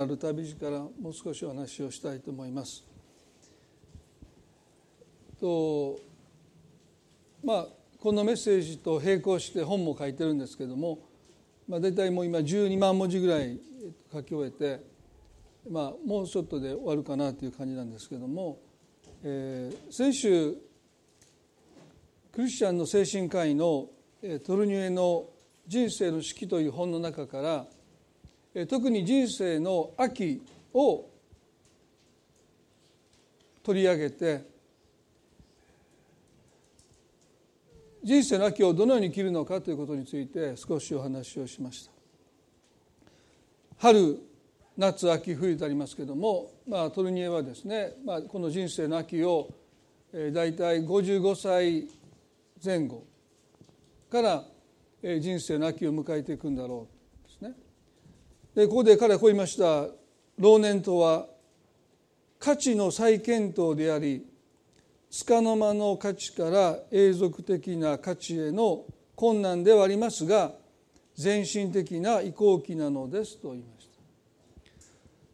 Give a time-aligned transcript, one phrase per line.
[0.00, 2.82] ある旅路からもう少しお話をしたいと思います。
[5.38, 6.00] と
[7.44, 7.66] まあ
[7.98, 11.00] このメッセージと並行して本も書いてるんですけども、
[11.68, 13.60] まあ、大体もう今12万文字ぐらい
[14.10, 14.82] 書き終えて、
[15.70, 18.58] まあ、もうちょっとで終わるかなという感じなんですけども、
[19.22, 20.54] えー、先週
[22.32, 23.90] クリスチャンの精神科医の
[24.46, 25.28] トルニュエの
[25.68, 27.66] 「人生の式」という本の中から
[28.68, 30.42] 「特に人生の秋
[30.74, 31.08] を
[33.62, 34.44] 取り上げて
[38.02, 41.92] 人生の秋をどのように生きるのかということについて少しお話をしました。
[43.76, 44.18] 春
[44.76, 49.52] 夏秋冬とありますけれども、まあ、トルニエはですね、まあ、この人生の秋を
[50.32, 51.86] 大体55歳
[52.64, 53.04] 前後
[54.10, 54.44] から
[55.02, 56.99] 人生の秋を迎えていくんだろう
[58.54, 59.86] でここで彼はこう言いました。
[60.38, 61.26] 老年とは
[62.38, 64.26] 価値の再検討であり
[65.26, 68.84] 束の間の価値から永続的な価値への
[69.14, 70.52] 困難ではありますが
[71.14, 74.00] 全身的な移行期なのですと言いました。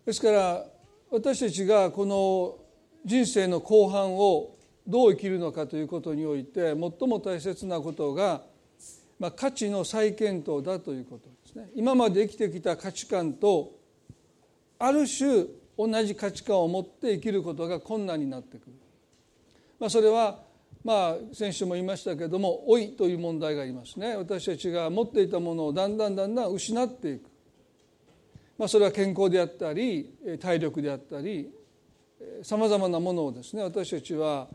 [0.06, 0.64] ですから
[1.10, 2.58] 私たちがこの
[3.04, 4.56] 人生の後半を
[4.86, 8.42] どう生きるのかということにおいて最も大切なことが、
[9.18, 11.35] まあ、価値の再検討だということ。
[11.56, 11.70] ね。
[11.74, 13.72] 今まで生きてきた価値観と
[14.78, 18.72] ある種同じ価値観を持って生きることが困難になってくる、
[19.78, 20.38] まあ、それは
[20.84, 24.16] まあ先週も言いましたけれども老いという問題がありますね。
[24.16, 27.22] 私たちが持っていたものをだんだんだんだん失っていく、
[28.58, 31.50] まあ、それは健康であったり体力であったり
[32.42, 34.48] さまざまなものをですね私たちは、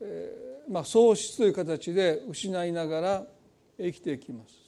[0.00, 3.26] えーまあ、喪失という形で失いながら
[3.78, 4.65] 生きていきます。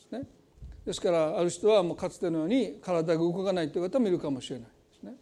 [0.89, 5.13] ですからある人はもうかつてのように体が動かないという方もいるかもしれないですね。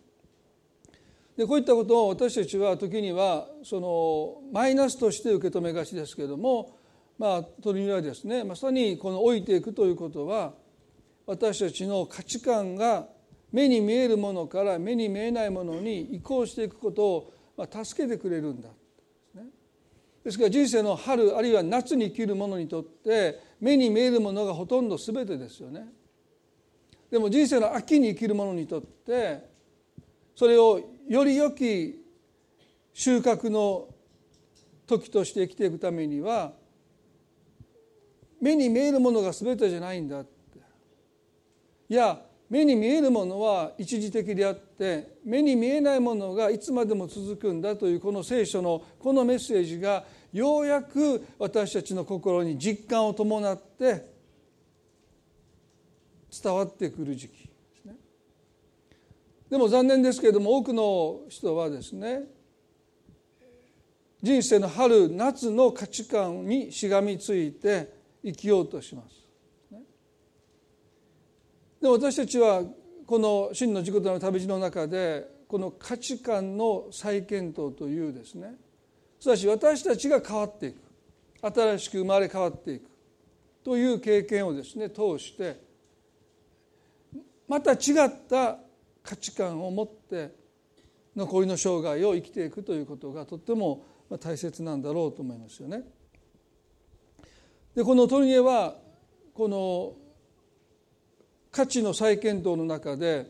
[1.37, 6.77] でこういったことを私たちは時にはそのマイナスとして受け止めがちですけれども
[7.19, 10.55] まあ鳥にはですねまさにこの老いていくということは
[11.27, 13.09] 私たちの価値観が
[13.51, 17.33] 目に見えるものから目に見えないものに移行していくことを
[17.69, 18.69] 助けてくれるんだ
[20.23, 25.89] ですから人生の春あるいは夏に生きる者にとって目に見えるものがほとんど全てですよね。
[27.11, 29.49] でも人生の秋に生きる者にとって
[30.35, 32.05] それをより良き
[32.93, 33.89] 収穫の
[34.87, 36.53] 時として生きていくためには
[38.41, 40.59] 目に見えるものが全てじゃないんだって
[41.89, 50.05] いや目に見えるものは一時的であって目に見えないものがいつまでも続くんだというこの聖書のこのメッセージが
[50.37, 54.15] ようやく私たちの心に実感を伴って
[56.43, 57.49] 伝わってくる時期で
[57.83, 57.95] すね。
[59.49, 62.25] でも残念ですけれども多くの人はですね
[64.23, 69.17] 人生の春夏の価値観にしがみついて生きようとします。
[71.81, 72.63] で私たちは
[73.07, 78.66] この真の自己との旅路の中でこの価値観の再検討というですね
[79.27, 80.77] すなわち私たちが変わっていく
[81.43, 82.89] 新しく生まれ変わっていく
[83.65, 85.61] という経験をですね通して
[87.49, 87.77] また違
[88.07, 88.59] った
[89.03, 90.33] 価値観を持って
[91.17, 93.85] 残りの生涯を生きていくということがとっても
[94.21, 95.83] 大切なんだろうと思いますよね。
[97.75, 98.77] でこのトルニエは
[99.35, 99.95] この
[101.51, 103.27] 価値の再検討の中で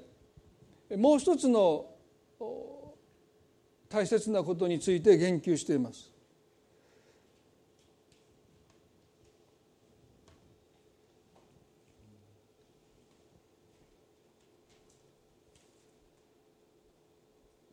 [0.97, 1.87] もう一つの
[3.97, 6.13] 大切なことについて言及しています。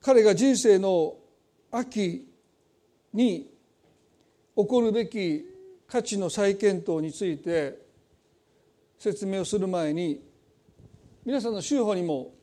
[0.01, 1.15] 彼が人生の
[1.69, 2.25] 秋
[3.11, 3.49] に
[4.55, 5.43] 起こるべき
[5.87, 7.79] 価値の再検討について
[8.97, 10.21] 説明をする前に
[11.25, 12.33] 皆さんの宗法にも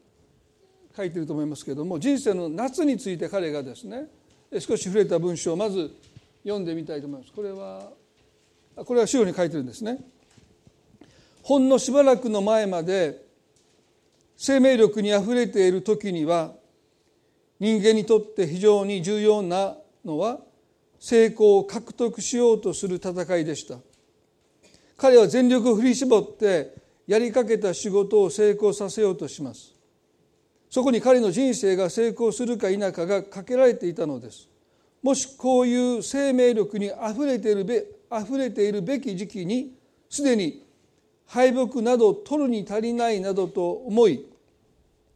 [1.00, 4.08] 書いてると思いますけれども人生の夏について彼がですね
[4.58, 5.90] 少し触れた文章をまず
[6.42, 7.32] 読んでみたいと思います。
[7.32, 7.88] これは
[8.76, 9.98] これは宗法に書いてるんですね。
[11.42, 13.24] ほんのしばらくの前まで
[14.36, 16.52] 生命力にあふれている時には
[17.58, 20.40] 人間にとって非常に重要なのは
[20.98, 23.78] 成功を獲得しようとする戦いでした。
[24.96, 26.74] 彼は全力を振り絞って
[27.06, 29.74] やりかけた仕事を成功させようとします
[30.70, 34.48] そこに彼の人生が成功するか否かがかけられていたのです。
[35.02, 39.72] もしこういう生命力にあふれているべ溢れているべき時期に
[40.08, 40.64] すでに
[41.26, 44.26] 敗北など取るに足りないなどと思い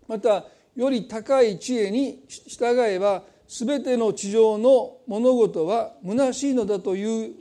[0.08, 0.46] また
[0.76, 7.34] より高い知恵に従えば全ての地上の物事は虚しいのだという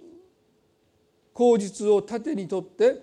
[1.34, 3.02] 口実を盾にとって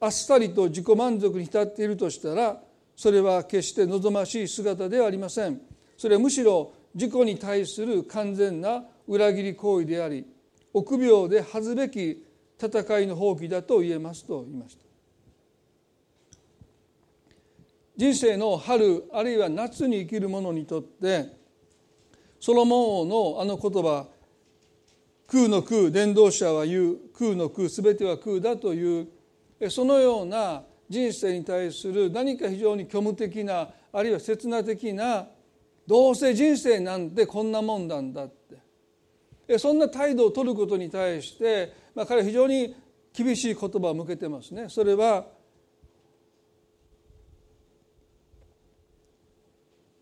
[0.00, 2.60] あっさりと自己満足に浸っているとしたら
[3.02, 5.60] それは決して望ましい姿ではありません。
[5.98, 10.24] それはむしろ自己に対する完全な裏切り行為であり
[10.72, 12.24] 臆病で恥ずべき
[12.56, 14.84] 戦いの放棄だと言えますと言いました。
[17.96, 21.26] 人生の春あるいは夏に生きる者にとって
[22.38, 23.04] ソロモン王
[23.34, 24.06] のあの言葉
[25.26, 29.08] 空の空伝道者は言う空の空全ては空だという
[29.70, 35.26] そのような人生に対する何か非常に虚無的なあるいは刹那的な
[35.86, 38.28] どうせ人生なんてこんなもんなんだっ
[39.48, 42.76] てそんな態度を取ることに対して、まあ、彼は非常に
[43.14, 44.68] 厳しい言葉を向けてますね。
[44.68, 45.26] それは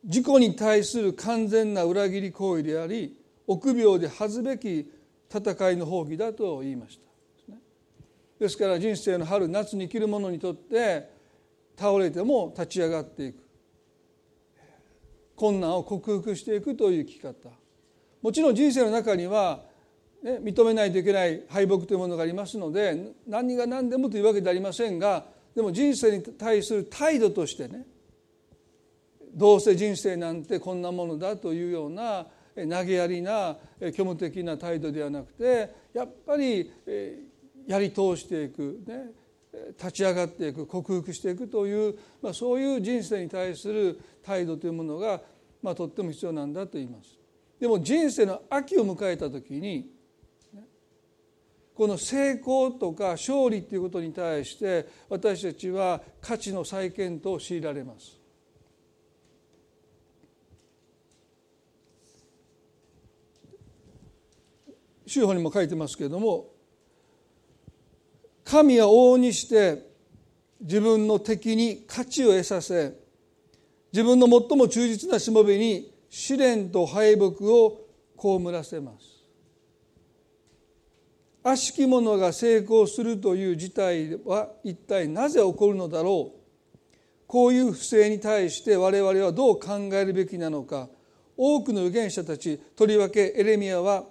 [0.04, 3.16] 自己に対する完全な裏切り行為であり
[3.46, 4.90] 臆病で恥ずべき
[5.32, 7.09] 戦いの放棄だと言いました
[8.40, 11.10] ですから人生の春夏に生きる者にとって
[11.78, 13.44] 倒れても立ち上がっていく。
[15.36, 17.50] 困難を克服していくという生き方。
[18.22, 19.62] もちろん人生の中には、
[20.22, 27.86] ね、認めないといけない敗北というものがありますので何が何でもというわけではありませんがでも人生に対する態度としてね
[29.34, 36.70] どうせ人生なんてこんなものだというような投げやりな虚無的な態度ではなくてやっぱり
[37.70, 39.12] やり通していく、ね、
[39.78, 45.20] 立ち上がっていく克服していくという、まあ、そういう人生に対する態度というものが、
[45.62, 47.16] まあ、とっても必要なんだと言います。
[47.60, 49.88] でも人生の秋を迎えた時に
[51.72, 58.18] この成功とか勝利ということに対して私たちは価値の再検討を強いられます。
[65.06, 66.59] 宗法にも書いてますけれども
[68.44, 69.90] 神は往にして
[70.60, 72.94] 自分の敵に勝ちを得させ
[73.92, 77.86] 自分の最も忠実なしもべに試練と敗北を
[78.18, 79.20] 被らせます。
[81.42, 86.40] 悪しき者が成功するという事態は一体なぜ起こるのだろう。
[87.26, 90.88] こういう不正に対して我々はどう考えるべきなのか。
[91.36, 94.04] 多くの預言者たちとりわけエレミアは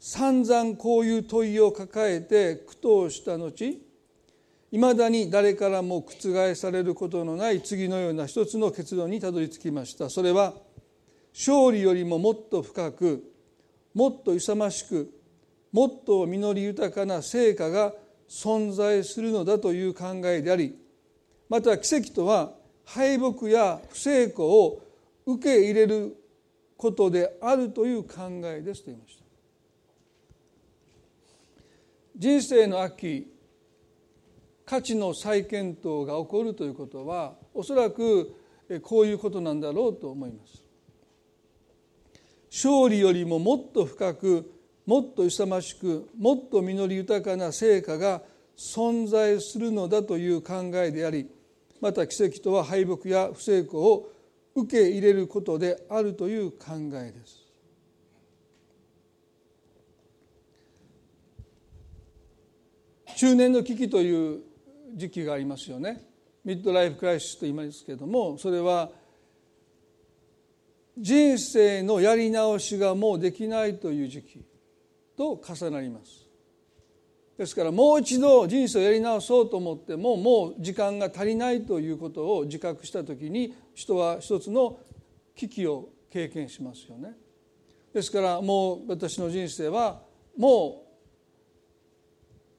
[0.00, 3.52] 散々こういう問いを抱えて苦闘した後
[4.72, 10.54] いまだに誰からも覆されることのない次のような一つの結論にたどり着きましたそれは
[11.34, 13.30] 勝利よりももっと深く
[13.92, 15.12] もっと勇ましく
[15.70, 17.92] もっと実り豊かな成果が
[18.26, 20.78] 存在するのだという考えであり
[21.50, 22.52] また奇跡とは
[22.86, 24.82] 敗北や不成功を
[25.26, 26.16] 受け入れる
[26.76, 29.19] ことであるという考えですと言いました。
[32.20, 33.32] 人生の秋
[34.66, 38.36] 価値の再検討が起こるということはおそらく
[38.82, 40.62] こういうことなんだろうと思います。
[42.52, 44.52] 勝利よりももっと深く
[44.84, 48.20] もっと勇ましくもっと実り豊かな成果が
[48.54, 51.26] 存在するのだという考えであり
[51.80, 54.12] また奇跡とは敗北や不成功を
[54.54, 57.39] 受け入れることであるという考えです。
[63.20, 64.40] 中年の危機という
[64.94, 66.02] 時期がありますよね。
[66.42, 68.90] ミッドライフクライシスと言いますけれどもそれは
[70.96, 74.42] 人生のやり直しがもうできないという時期
[75.18, 76.26] と重なります。
[77.36, 84.78] ですからもう一度人生をやり直そうと思ってももう時間が足りないということを自覚した時に人は一つの
[85.36, 87.12] 危機を経験しますよね。
[87.92, 90.00] ですからもう私の人生は
[90.38, 90.89] もう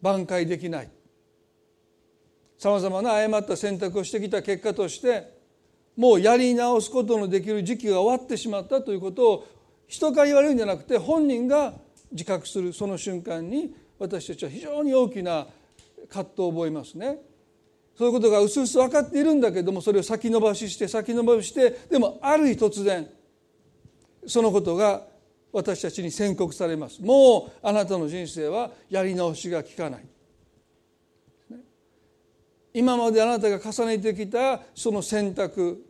[0.02, 0.90] 挽回できない
[2.58, 5.40] さまざまな誤った選択をしてきた結果として
[5.98, 9.48] もうやり直すことのできる時期が終わってしまったということを
[9.88, 11.74] 人から言われるんじゃなくて本人が
[12.12, 15.48] 自覚するその瞬間に私たちは非常に大きな
[16.10, 17.18] 葛藤を覚えますね。
[17.98, 23.08] そういうことがうすうす分かっているんだけどもそれを先延ばしして先延ばししてでもある日突然
[24.26, 25.04] そのことが
[25.52, 27.02] 私たちに宣告されます。
[27.02, 30.06] もうあなたの人生はやり直しがきかない。
[32.74, 35.86] 今まであなたが重ねてきたその選択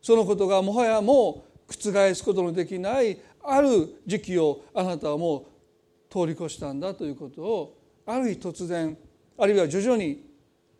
[0.00, 8.96] そのことがもはやもう覆すことのできないある時期をあなたはもう通り越したんだということをある日突然
[9.38, 10.24] あるいは徐々に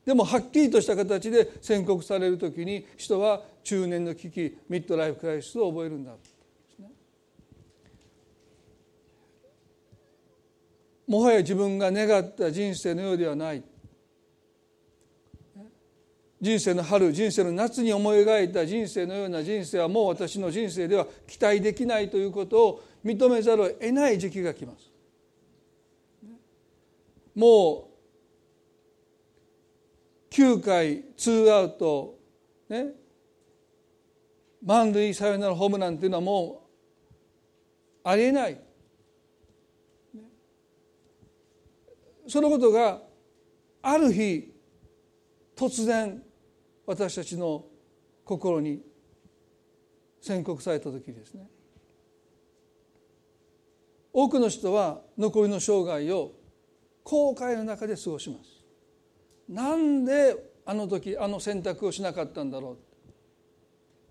[0.04, 6.12] でもはっきりとした形で宣告される時に人は中年の危機ミッドライフクライシスを覚えるんだ。
[11.12, 13.62] もはや自分が願った人生のようではない
[16.40, 24.90] 人生の春人生の夏に思い描いた人生のような人生はもう私の人生では期待できないということを認めざるを得ない時期が来ます。
[27.34, 27.90] も
[30.30, 32.14] う9回ツーアウト、
[32.70, 32.86] ね、
[34.64, 36.62] 満塁サヨナラホームランっていうのはも
[38.02, 38.71] うありえない。
[42.32, 43.02] そのことが
[43.82, 44.54] ある日
[45.54, 46.22] 突然
[46.86, 47.66] 私たちの
[48.24, 48.80] 心に
[50.18, 51.46] 宣告された時ですね。
[54.14, 56.32] 多くの人は残りの生涯を
[57.04, 58.64] 後悔の中で過ごします。
[59.46, 60.34] なんで
[60.64, 62.78] あの時あの選択をしなかったんだろ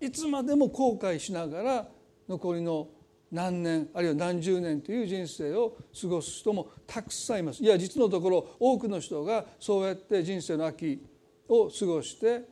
[0.00, 0.06] う。
[0.06, 1.88] いつまでも後悔しながら
[2.28, 2.86] 残りの
[3.32, 11.02] 何年あるいは何十年という人生を過ごす人もたくさんいますいや実のところ多くの人がそうやって人生の秋
[11.48, 12.42] を過ごして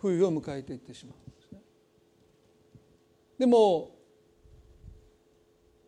[0.00, 1.60] 冬を迎えていってしまうんですね。
[3.38, 3.94] でも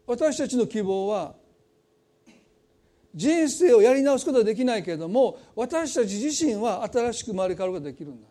[0.06, 1.34] 私たちの希望は
[3.12, 8.28] 人生をやり直すことはできないけれども私たち自身は新しく生まれ変わることができるんだ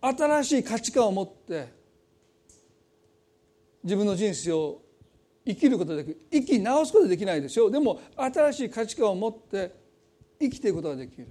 [0.00, 1.72] 新しい価値観を持って
[3.82, 4.82] 自分の人生を
[5.46, 7.70] 生きることができる生き直すことはできないでしょう。
[7.70, 9.74] でも新しい価値観を持って
[10.38, 11.28] 生きていくことができる。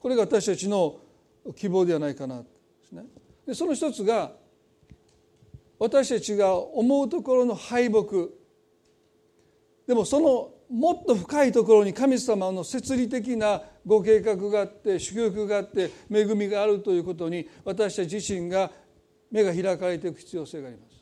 [0.00, 1.00] これが私たちの
[1.56, 2.48] 希望ではないかなで
[2.88, 3.04] すね。
[3.46, 4.32] でその一つが
[5.78, 8.28] 私たちが思うところの敗北。
[9.86, 18.70] でもそのもっと深いところに神様の摂理的なご計画があって祝福があって恵みがあるということに私たち自身が
[19.30, 20.92] 目が開かれていく必要性があります。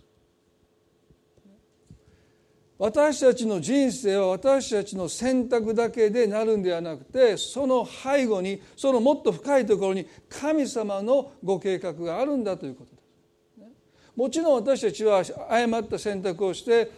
[2.78, 13.70] 私たちの人生は私たちの選択だけでなるんではなくてその背後にそのもっと深いところに神様のご計画があるんだということです。
[14.16, 16.90] もちろん私たちは誤った選択をして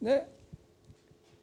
[0.00, 0.35] ね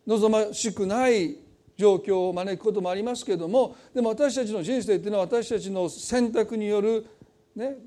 [0.08, 1.38] 望ましくない
[1.78, 7.06] 状況を招くこともありますけれどもでも私たちの人生というのは私たちの選択による、
[7.56, 7.78] ね、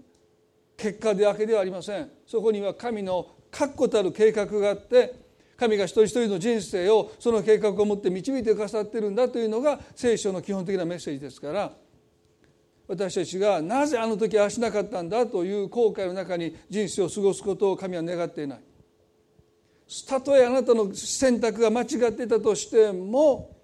[0.76, 5.14] 結果だけではありませんそこには神の確固たる計画があって
[5.56, 11.72] 神が一人一人の人生をその計画を持って導いてくださってるんだというのが聖書の基本的なメッセージですから
[12.88, 18.60] 私たちがなぜあの時ああしなかったんだという後悔の中に人生を過ごすことを神は願っていない。
[20.06, 23.56] たとえあなたの選択が間違っていたとしても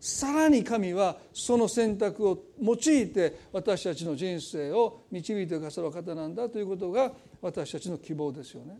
[0.00, 8.78] さらに神はその選択を用いて私たちの人生を導いてくださる方なんだということが私たちの希望ですよね。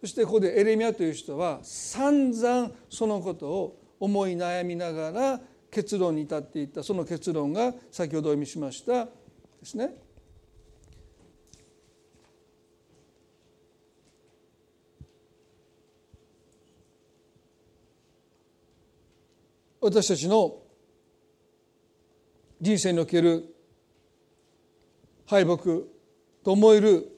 [0.00, 5.40] そしてここでエレミアという人は散々そのことを思い悩みながら
[5.70, 9.10] 結論に至っていったその結論が先ほどお読みしましたで
[9.64, 9.94] すね。
[19.80, 20.58] 私たちの
[22.60, 23.54] 人生における
[25.26, 25.56] 敗北
[26.44, 27.08] と思える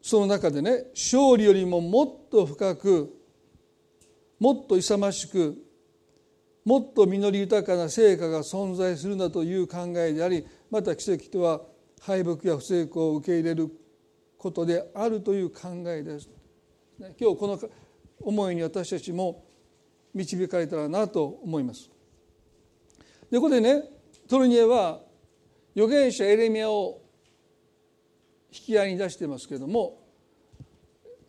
[0.00, 3.12] その中でね勝利よりももっと深く
[4.38, 5.56] もっと勇ましく
[6.64, 11.60] もっと実り豊かな成果が存在するんだという考えでありまた奇跡とは
[12.00, 13.68] 敗北や不成功を受け入れる
[14.38, 16.28] ことであるという考えです。
[17.18, 17.60] 今日この
[18.20, 19.44] 思いに私たちも
[20.14, 21.90] 導かれたらなと思います。
[23.30, 23.82] でここでね
[24.28, 25.00] トルニエは
[25.74, 27.02] 預言者エレミアを
[28.52, 30.02] 引き合いに出してますけれども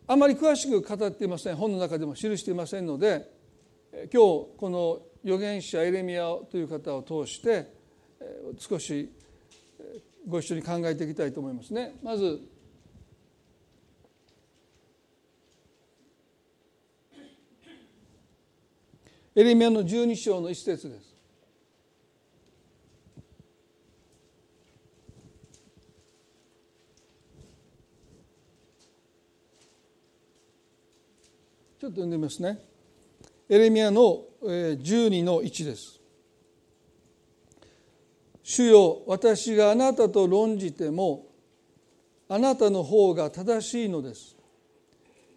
[0.06, 3.30] あまり詳しく語っていません本の中でも記していませんので
[3.92, 4.10] 今日
[4.56, 7.70] この預言者エレミアという方を通して
[8.58, 9.12] 少し
[10.26, 11.94] ご一緒に考えていきたいと思いますね。
[12.02, 12.40] まず
[19.38, 21.14] エレミアの12章の一節です。
[31.80, 32.58] ちょっと読んでみますね。
[33.48, 36.00] エレミアの12の1です。
[38.42, 41.28] 主よ私があなたと論じても
[42.28, 44.37] あなたの方が正しいのです。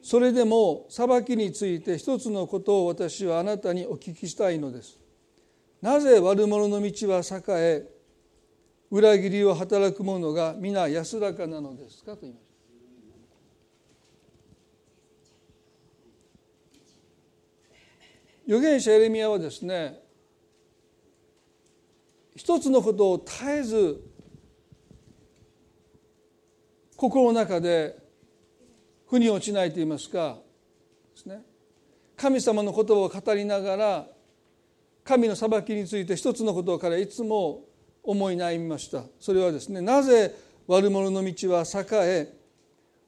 [0.01, 4.99] それでも裁きについて一つのことを私はあなたにお聞きしたいのです。
[5.81, 7.87] なぜ悪者の道は栄え
[8.91, 12.51] 裏切りを働く者が皆安らかなのですかと言いました
[18.53, 19.99] 預言者エレミアはですね
[22.35, 24.01] 一つのことを絶えず
[26.97, 28.00] 心の中で
[29.11, 30.37] 腑に落ちないと言いますか
[31.13, 31.41] ですね。
[32.15, 34.07] 神様の言葉を語りながら
[35.03, 37.65] 神の裁きについて一つのことを彼いつも
[38.03, 39.03] 思い悩みました。
[39.19, 40.33] それはですねなぜ
[40.65, 42.33] 悪者の道は栄え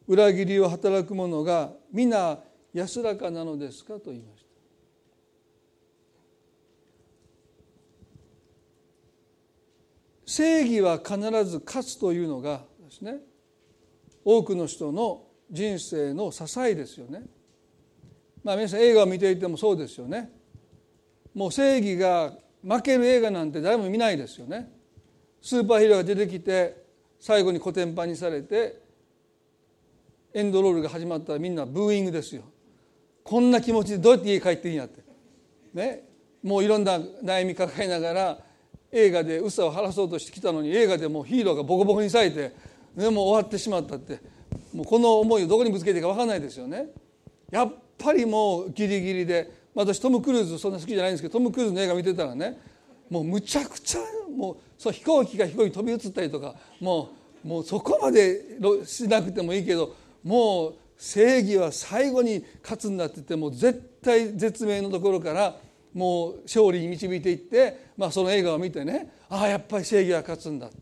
[0.06, 2.38] 裏切りを働く者が皆
[2.74, 3.94] 安らかなのですか？
[3.94, 4.48] と言いました。
[10.26, 13.20] 正義は必ず勝つというのがですね
[14.26, 17.22] 多くの人の人生の支えですよね。
[18.44, 20.32] まあ皆さん映画を見ていてもそうですよね。
[21.36, 22.34] もう正義が
[22.68, 24.72] 負ける映画なんて誰も見ないですよね。
[25.42, 26.84] スーパーヒーローが出てきて
[27.20, 28.82] 最後にコテンパンにされて
[30.34, 32.42] エンドロールが始まったらみんなブーイングですよ。
[33.24, 35.04] こんな気持ちでどうやって家帰っていいんやって。
[35.74, 36.10] ね。
[36.42, 38.40] もういろんな悩み抱えながら
[38.92, 42.56] 映画で嘘を晴らそうとしてきたのに映画でもうヒーローがボコボコにされて
[42.96, 44.20] でも終わってしまったって
[44.74, 46.88] もうこの思いをどこにぶつけていいか分かんないですよね。
[47.52, 52.60] やっぱりもうギリギリで私トム・クルーズそんな好きじゃないんですけどトム・クルーズの映画見てたらね
[53.10, 54.02] もうむちゃくちゃ
[54.36, 57.12] もうそう飛行機が飛行機飛び移ったりとかも
[57.44, 65.58] うもうそこまでしなくてもいいけどもう正義は最後に勝つんだって言ってもう絶対絶命のところから
[65.94, 70.78] もう勝利に導いていって、まあ、その映画を見てねああやっぱり正義は勝つんだって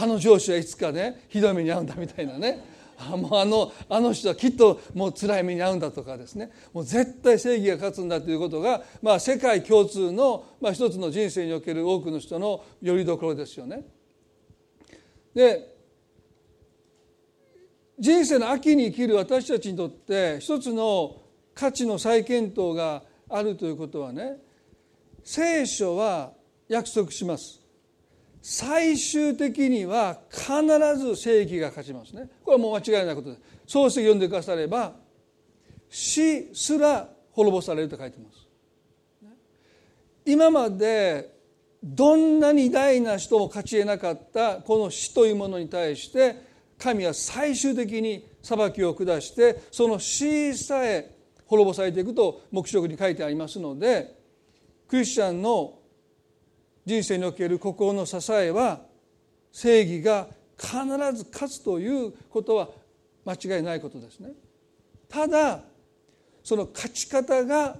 [0.00, 2.78] あの上司はいつかねひどい目に遭うんだみたいなね。
[3.00, 6.50] あもうあのあの人はきっともう辛い目に遭うんだとかですね。
[6.72, 13.84] もう絶対正義が勝つんだということが、まあ、世界共通の、まあ、一つの人生における多くの人のよりどころですよね。
[15.34, 15.76] で
[17.98, 21.20] 人生の秋に生きる私たちにとって一つの
[21.54, 24.36] 価値の再検討があるということはね
[25.24, 26.32] 聖書は
[26.68, 27.67] 約束します。
[28.50, 30.46] 最終的には必
[30.96, 32.30] ず正義が勝ちますね。
[32.42, 33.42] これはもう間違いないことです。
[33.76, 34.94] 漱石読んでくだされば
[35.90, 38.48] 死すら滅ぼされると書いてます。
[40.24, 41.30] 今まで
[41.84, 46.36] どんなに偉大な人も勝ち得なかったこの死というものに対して
[46.78, 54.16] 神は最終的に裁きを下してその死さえ滅ぼされていくと黙示録に書いてありますので
[54.88, 55.77] クリスチャンの
[56.88, 58.80] 人生における心の支えは
[59.52, 60.78] 正義が必
[61.14, 62.70] ず勝つということは
[63.26, 64.30] 間違いないことですね。
[65.06, 65.60] ただ
[66.42, 67.76] その勝ち方が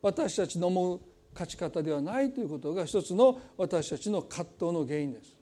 [0.00, 1.00] 私たちの思う
[1.34, 5.36] 勝ち方ではないということが一つの私たちの葛藤の原因です。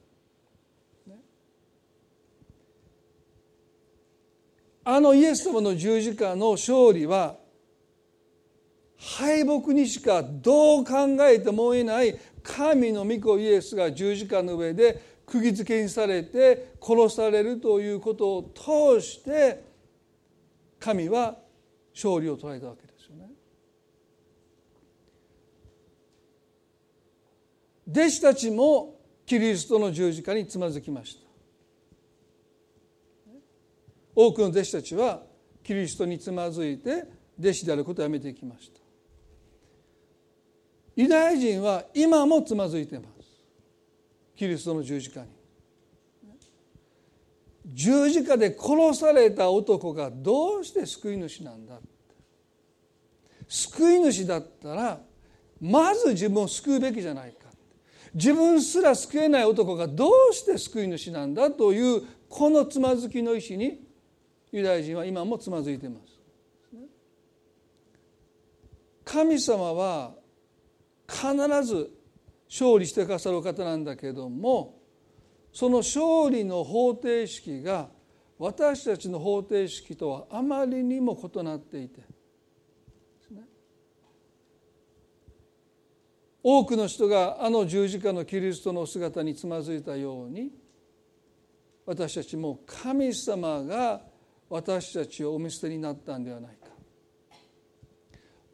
[4.87, 7.37] あのイエス様の十字架の勝利は
[8.99, 19.65] 敗北にしかどう考えてもいない神の御子イエスが十字架の上で釘付けにされて殺されるということを通して
[20.79, 21.39] 神は
[21.95, 23.31] 勝利を捉えたわけですよね。
[27.89, 31.25] 弟子たちもキリストの十字架につまずきました。
[34.15, 35.23] 多くの弟子たちは
[35.63, 37.05] キリストにつまずいて
[37.41, 38.84] 弟子であることをやめていきました。
[40.97, 43.25] ユダヤ人は今もつまずいてます。
[44.37, 45.27] キリストの十字架に。
[47.67, 51.79] 十字架で殺された男がどうして救い主なんだ
[53.49, 55.01] 救い主だったら
[55.61, 57.49] まず自分を救うべきじゃないか
[58.15, 63.81] 自分すら救えない男がどうして救い主なんだというこのつまずきの意思に
[64.53, 66.15] ユダヤ人は今もつまずいています。
[69.05, 70.15] 神様は
[71.09, 71.91] 必ず
[72.49, 74.79] 勝利してくださる方なんだけども
[75.53, 77.89] その勝利の方程式が
[78.39, 82.03] 私たちの方程式とはあまりにも異なっていて
[86.47, 90.51] 多くの人があの十字架のキリストの姿につまずいたように
[91.87, 94.03] 私たちも神様が
[94.51, 96.57] 私たちをお見捨てになったんではない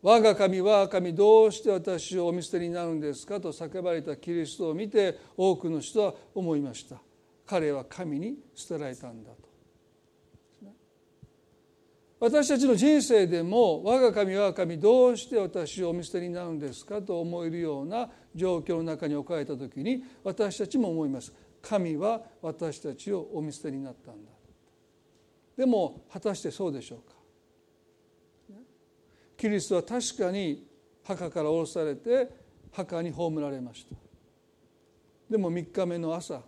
[0.03, 6.97] 我が神我が神どうして私をお見捨てになるんですかと叫ばれたキリストを見て多くの人は思いました。
[7.47, 9.51] 彼は神に捨てられたんだと。
[12.21, 21.33] 私たちの人生でも我が神我が神どうして私をお見捨てになるんですかと思えるような状況の中に置かれた時に私たちも思います。
[21.63, 24.31] 神は私たちをお見捨てになったんだ。
[25.57, 27.20] でも果たしてそうでしょうか？
[29.41, 30.67] キリストは確かに
[31.03, 32.29] 墓から下ろされて
[32.73, 33.97] 墓に葬られました。
[35.31, 36.43] でも3日目の朝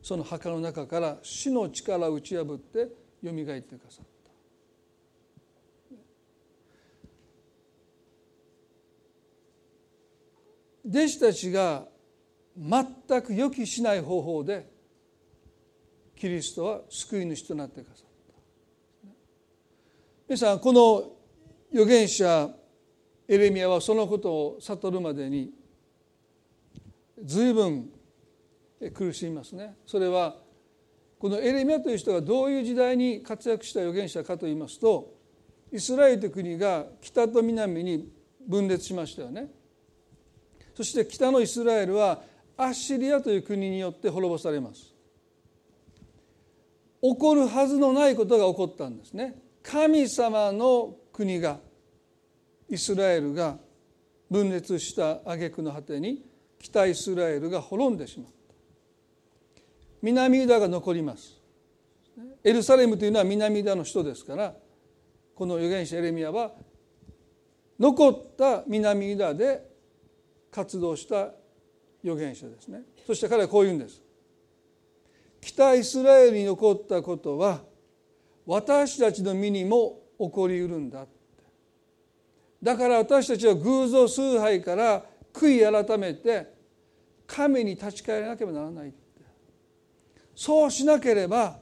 [0.00, 2.88] その墓の中から死の力を打ち破って
[3.20, 4.30] よみがえってくださった。
[10.88, 11.86] 弟子たちが
[12.56, 14.66] 全く予期しない方法で
[16.16, 18.06] キリストは救い主となってくださっ
[19.04, 19.10] た。
[20.28, 21.17] 皆さんこの
[21.72, 22.50] 預言者
[23.26, 25.52] エレミアはそのことを悟るまでに
[27.22, 27.90] 随分
[28.94, 29.76] 苦しみますね。
[29.86, 30.36] それは
[31.18, 35.14] このエレミアという人がどういう時代に活躍した預言者かといいますと
[35.72, 38.08] イスラエルという国が北と南に
[38.46, 39.50] 分裂しましたよね。
[40.74, 42.22] そして北のイスラエルは
[42.56, 44.94] アッシリアという国によって滅ぼされます。
[47.02, 49.40] 起こるはずのないことが起こったんですね。
[49.62, 51.58] 神様の国が
[52.68, 53.58] イスラエルが
[54.30, 56.24] 分裂した挙句の果てに
[56.60, 58.32] 北イスラエルが滅んでしまった。
[60.00, 61.42] 南ユダが残ります。
[62.44, 64.54] エルサレムというのは南ユダの首都ですから
[65.34, 66.52] この預言者エレミアは
[67.80, 69.68] 残った南ユダで
[70.52, 71.32] 活動した
[72.04, 72.82] 預言者ですね。
[73.04, 74.00] そして彼はこう言うんです。
[75.40, 77.60] 北イスラエルに残ったことは
[78.46, 81.06] 私たちの身にも起こりうるんだ
[82.62, 86.52] だから私たちは偶像崇拝から悔い改めて
[87.26, 88.92] 神に立ち返らなければならない
[90.34, 91.58] そうしなければ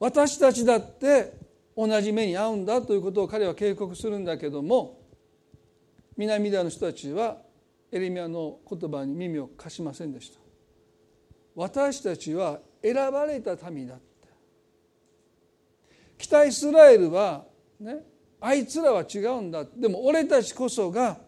[0.00, 1.34] 私たちだって
[1.76, 5.00] 同じ目に遭うんだということを彼は警告するんだけども
[6.16, 7.38] 南ダの人たちは
[7.90, 10.38] エレミアの言葉に耳を貸しませんでした。
[11.54, 13.94] 私たちは選ばれた民だ
[16.24, 17.44] 北イスラエルは
[17.78, 17.98] ね
[18.40, 19.64] あいつらは違うんだ。
[19.64, 21.18] でも俺たちこそが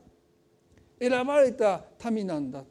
[0.99, 2.65] 選ばれた民なんだ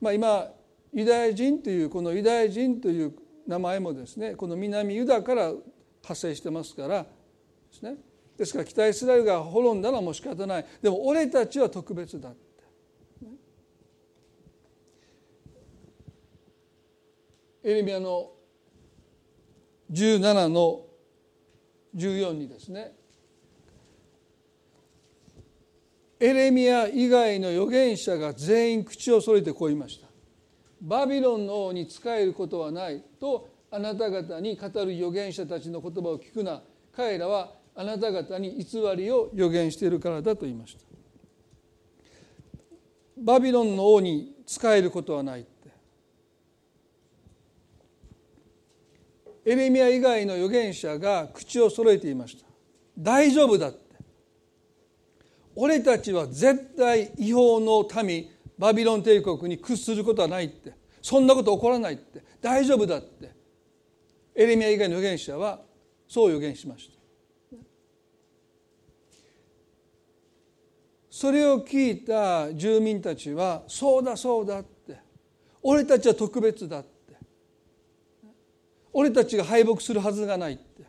[0.00, 0.48] まあ今
[0.92, 3.14] ユダヤ人というこのユダヤ人という
[3.46, 5.52] 名前もですねこの南ユダから
[6.04, 7.08] 発生してますからで
[7.72, 7.96] すね。
[8.36, 10.66] ですから北イスラエルが滅んだのはもう仕方ない。
[10.80, 12.46] でも俺たちは特別だって。
[17.64, 18.35] エレミアの
[19.90, 20.82] 17の
[21.94, 22.92] 14にですね。
[26.18, 30.06] エレミア以外の預言者が全員口を揃えてこう言いました。
[30.80, 36.62] バビロンの王に仕えることはないとあなた方に語る預言者たちの言葉を聞くな。
[36.94, 40.80] 彼らはあなた方に偽りを予言しているからだと言いました。
[43.18, 45.70] バビロンの王に仕えることはないって
[49.46, 52.44] エレミア以外の預言者が口を揃えていました。
[52.98, 53.78] 大丈夫だって。
[55.54, 58.28] 俺たちは絶対違法の民
[58.58, 60.72] バビロン帝国に屈することはないって。
[61.00, 62.24] そんなこと起こらないって。
[62.42, 63.30] 大丈夫だって。
[64.34, 65.60] エレミア以外の預言者は
[66.08, 66.96] そう予言しました。
[71.08, 74.98] それを聞いた住民たちはそうだそうだって。
[75.62, 76.95] 俺たちは特別だって。
[78.98, 80.82] 俺たちが敗北するはずがないって。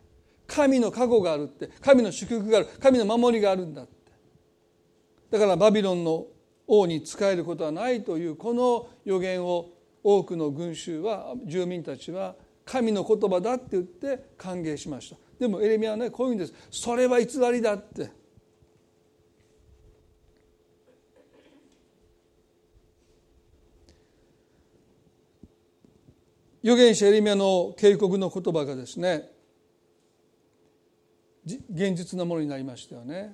[0.47, 1.69] 神の加護があるって。
[1.81, 2.67] 神の祝福がある。
[2.79, 3.91] 神の守りがあるんだって。
[5.29, 6.25] だからバビロンの
[6.67, 9.71] 王に仕えることはないというこの予言を
[10.03, 15.17] 多くの群衆は住民たちは神の言葉だって言って歓迎しました。
[15.37, 16.53] でもエレミアはねこういうんです。
[16.71, 18.09] それは偽りだって。
[26.63, 29.29] 預言者エリミアの警告の言葉がですね
[31.45, 33.33] 現実のものになりましたよね。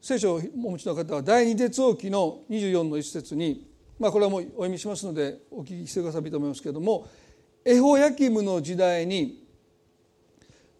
[0.00, 7.06] 聖書をお持ちの方は第二列王記の24の一節にまあこれはもうお読みしますのでお聞きしてくださいと思いますけれども
[7.64, 9.44] エホヤキムの時代に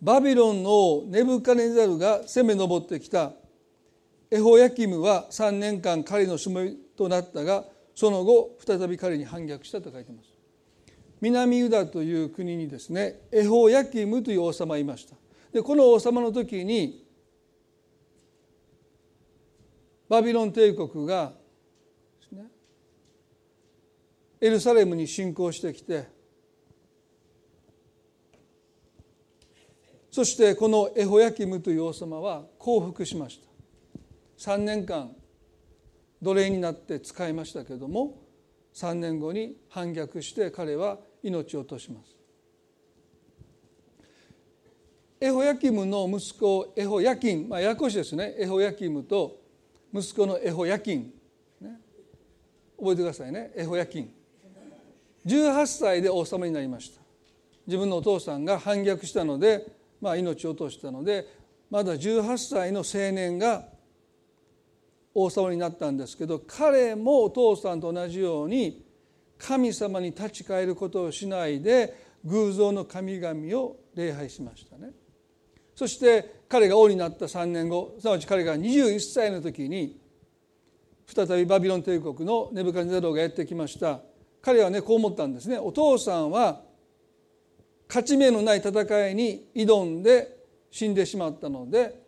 [0.00, 3.33] バビロンのネブカネザルが攻め上ってきた。
[4.31, 6.61] エホヤキムは3年間彼のしも
[6.96, 10.38] となったがその後再び彼に反逆したと書いてます。
[11.20, 15.16] 南ユダという国にですねエホヤキムという王様がいました。
[15.52, 17.07] でこの王様の時に
[20.09, 21.33] バビロン帝国が
[24.40, 26.07] エルサレムに侵攻してきて
[30.11, 33.48] そしてこのエホヤキムという王様は降伏しました。
[34.52, 35.11] 3年間
[36.22, 38.22] 奴隷になって使いましたけれども
[38.74, 42.16] 3年後に反逆して彼は命を落とします。
[45.20, 48.37] エホヤキムの息子エホヤキン、まあ、ややこしいですね。
[48.38, 49.40] エホヤキムと
[49.92, 51.12] 息子のエホヤキン、
[51.61, 51.81] ね、
[52.78, 53.52] 覚えてくださいね。
[53.57, 54.11] エホヤキン。
[55.26, 57.02] 18歳で王様になりました。
[57.66, 59.66] 自分のお父さんが反逆したので、
[60.00, 61.26] まあ、命を落としたので
[61.70, 63.66] まだ18歳の青年が
[65.14, 68.87] 王様になったんですけど彼もお父さんと同じように
[69.38, 74.90] 神様に立ち返ることをしないで偶像の神々を礼拝しましたね。
[75.74, 80.01] そして彼が王になった3年後すなわち彼が21歳の時に
[81.07, 84.01] 再びバビロン帝国のネブカニザロがやってきました。
[84.42, 85.59] 彼はねこう思ったんですね。
[85.59, 86.62] お父さんは
[87.88, 90.37] 勝ち目のない戦いに挑んで
[90.70, 92.03] 死んでしまったので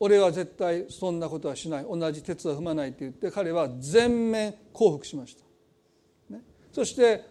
[0.00, 1.84] 俺は絶対そんなことはしない。
[1.84, 5.44] 同じ鉄は踏まないって言って彼は全面降伏しました、
[6.74, 7.24] そして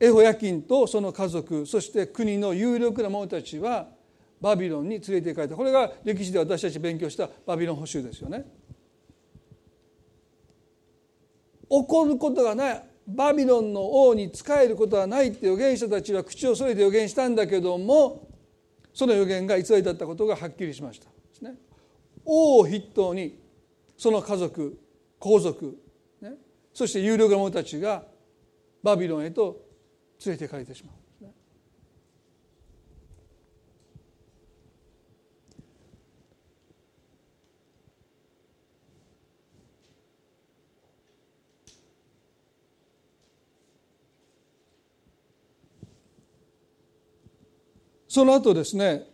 [0.00, 3.88] エホヤキンとその家族そして国の有力な者たちは
[4.40, 5.54] バビロンに連れて行かれた。
[5.54, 8.46] これが歴史で私たち勉強したバビロン捕囚ですよね。
[11.68, 18.28] 起こることがないバビロンの王に仕えることはないって預言者たちは口を添えて預言したんだけども
[18.94, 21.08] その預言が偽りだったことがはっきりしました。
[21.46, 21.56] ね。
[22.24, 23.38] 王を筆頭に
[23.98, 24.80] その家族
[25.18, 25.76] 皇族、
[26.22, 26.34] ね、
[26.72, 28.04] そして有力な者たちが
[28.82, 29.64] バビロンへと
[30.24, 30.94] 連れて行かれてしまう。
[48.08, 49.04] その後ですね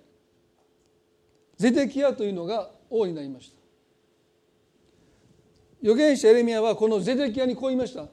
[1.59, 3.59] ゼデキヤというのが王になりました。
[5.83, 8.07] 預言者エレミアはこのゼデキヤにこう言いました。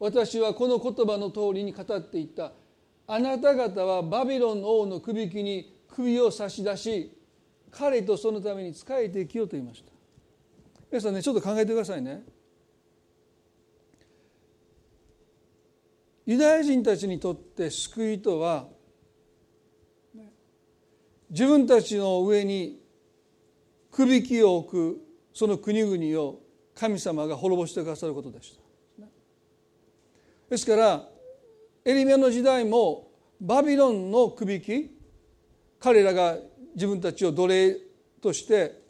[0.00, 2.52] 私はこの言葉の通りに語っていった。
[3.06, 7.12] あなた方はバビロン王の首輝に首を差し出し
[7.70, 9.92] 彼とそのために仕えて生きようと言いました。
[10.90, 12.24] 皆さんねちょっと考えてくださいね。
[16.24, 18.68] ユダヤ人たちにとって救いとは
[21.28, 22.80] 自分たちの上に
[23.90, 25.00] くびきを置く
[25.34, 26.40] その国々を
[26.74, 28.59] 神様が滅ぼしてくださることでした。
[30.50, 31.08] ですから
[31.84, 33.08] エリミの時代も
[33.40, 34.90] バビロンのくびき
[35.78, 36.36] 彼らが
[36.74, 37.76] 自分たちを奴隷
[38.20, 38.80] として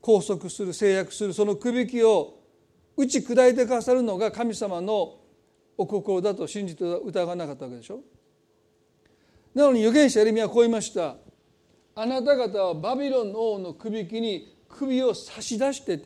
[0.00, 2.38] 拘束する制約するそのくびきを
[2.96, 5.18] 打ち砕いてくださるのが神様の
[5.76, 8.00] お心だと信じて疑わなかったわけでしょ。
[9.54, 11.16] なのに預言者エレミアはこう言いました。
[11.94, 16.00] あなた方はバビロンの王の首輝に首を差し出して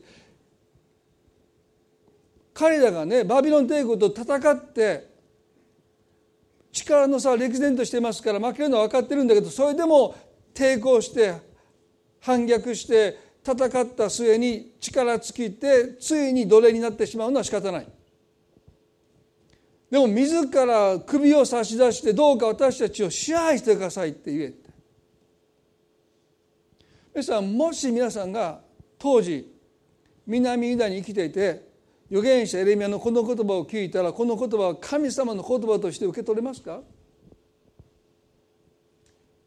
[2.54, 5.12] 彼らがねバビロン帝国と戦って
[6.72, 10.14] 力の差は歴然としてますから負けるのは分かってるんだけどそれでも
[10.54, 11.34] 抵抗して
[12.20, 17.86] 反逆して戦った末に力尽きてついに奴隷になってしまうのは仕方ない。
[19.90, 24.70] でも自ら首を差し出してどうか私たちを支配してくださいって言えって
[27.14, 28.60] 皆さんもし皆さんが
[28.98, 29.52] 当時
[30.26, 31.73] 南ユダに生きていて
[32.10, 36.80] 預言者エレミアのこの言葉を聞いたらこの言葉は神様の言葉として受け取れますか？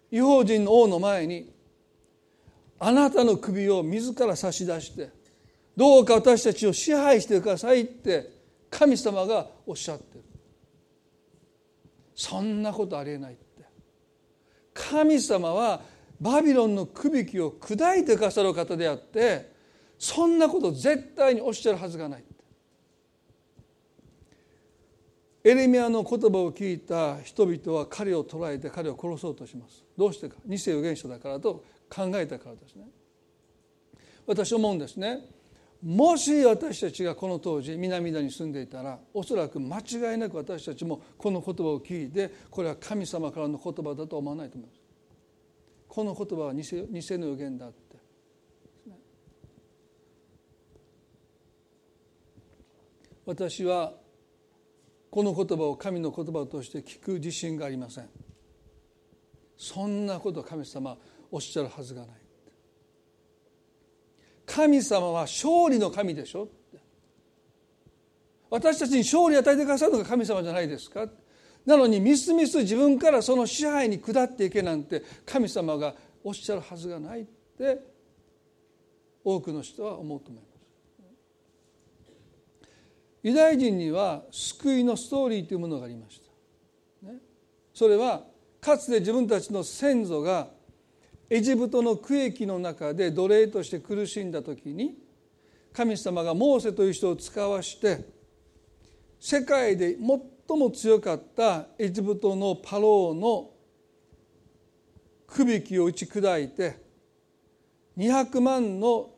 [0.10, 1.54] 違法人の王の前に
[2.80, 5.10] あなたの首を自ら差し出して
[5.76, 8.32] どうか私たちを支配してくださいって
[8.70, 10.24] 神様がおっしゃってる。
[12.16, 13.44] そんなことありえないって。
[14.74, 15.82] 神様は
[16.20, 19.52] バビロンのくびきを砕いてくださる方であって
[20.00, 22.24] そんなこと絶対におっしゃるはずがない。
[25.48, 29.86] エレミアの言葉を聞いた人々は彼を捕らえて彼を殺そうとします。
[29.98, 30.36] どうしてか。
[30.46, 32.86] 二世預言者だからと考えたからですね。
[34.26, 35.22] 私思うんですね。
[35.82, 44.82] もし私たちがこの当時南田に住んでいたらおそらく間違いなく私たちもこの言葉を聞いてこれは神様からの言葉だと思わないと思います。
[45.88, 47.96] この言葉は偽偽の予言だって。
[53.26, 53.94] 私は
[55.10, 58.10] この言葉を神の言葉として聞く自信がありません。
[59.58, 60.98] そんなこと神様
[61.32, 62.10] おっしゃるはずがない。
[64.46, 66.48] 神様は勝利の神でしょ。
[68.50, 71.08] 私たちに勝利を与えてくださるのが神様じゃないですか。
[71.66, 77.26] なのにみすみす自分からその支配に下っていけなんて神様がおっしゃるはずがないっ
[77.58, 77.80] て
[79.24, 80.47] 多くの人は思うと思います。
[83.28, 86.22] ユダヤ人には救いのストーリーというものがありまし
[87.02, 87.12] た。
[87.74, 88.24] それは
[88.62, 90.48] かつて自分たちの先祖が
[91.30, 94.98] エジプトの区域の中で奴隷として苦しんだ時に
[95.74, 98.06] 神様がモーセという人を使わして
[99.20, 99.98] 世界で
[100.48, 103.52] 最も強かったエジプトのパローの
[105.28, 106.78] くびきを打ち砕いて
[107.98, 109.10] 200万の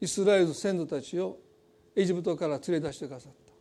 [0.00, 1.40] イスラエル先祖たちを
[1.96, 3.52] エジプトから連れ出してくださった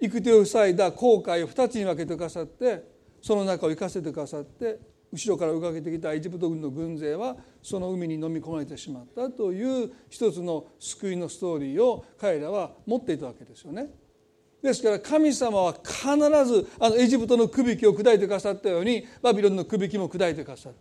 [0.00, 2.84] 行く手を塞いだ航海を2つに分けてくださって
[3.20, 4.80] その中を行かせてくださって
[5.12, 13.90] 後ろから追いかけてきたエジプト軍の軍勢はその海に飲み込まれてしまったという一つの救いのストーリーを彼らは持っていたわけですよね。
[14.62, 16.06] ですから神様は必
[16.46, 20.76] ずあのエジプトのくびきを砕いてくださったようにバビロンのくびきも砕いてくださる。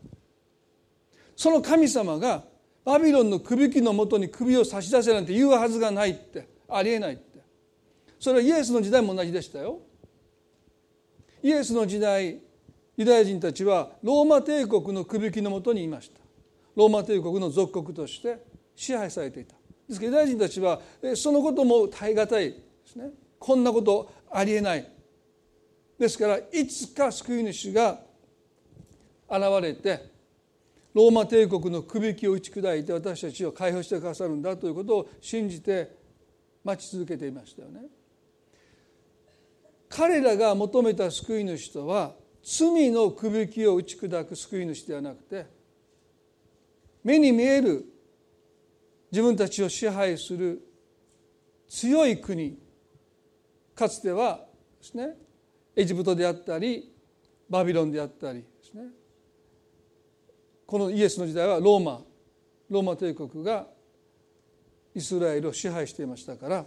[1.35, 2.43] その神様が
[2.83, 6.47] バビロンのくびきのもとに首を差し出せなんて言うはずがないって。
[6.67, 7.39] ありえないって。
[8.19, 9.79] それはイエスの時代も同じでしたよ。
[11.43, 12.39] イエスの時代
[12.97, 16.19] ユダヤ人たちはローマ帝国のくびきのもとにいました。
[16.75, 18.37] ローマ帝国の属国として
[18.75, 19.55] 支配されていた。
[19.87, 20.79] ですからユダヤ人たちは
[21.15, 23.09] そのことも耐え難いですね。
[23.37, 24.87] こんなことありえない。
[25.99, 27.99] ですからいつか救い主が
[29.29, 30.10] 現れて
[30.93, 35.95] ローマ帝国のくびきを打ち砕いて私たちを解放してくださるんだということを信じて
[36.63, 37.81] 待ち続けていましたよね。
[39.89, 45.45] 彼らが求めた救い主とは罪のくびきを打ち砕く救い主ではなくて
[47.03, 47.85] 目に見える
[49.11, 50.61] 自分たちを支配する
[51.67, 52.57] 強い国
[53.75, 54.45] かつては
[54.79, 55.15] ですね
[55.75, 56.93] エジプトであったり
[57.49, 58.45] バビロンであったり
[60.71, 61.99] このイエスの時代はローマ
[62.69, 63.67] ローマ帝国が
[64.95, 66.65] イスラエルを支配していましたから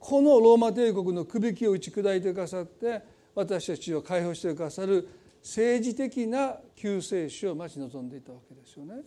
[0.00, 3.00] このローマ帝国のくびきを打ち砕いてくださって
[3.36, 5.08] 私たちを解放してくださる
[5.40, 9.02] 政治的な救世主を待ち望んでいたわけですよね。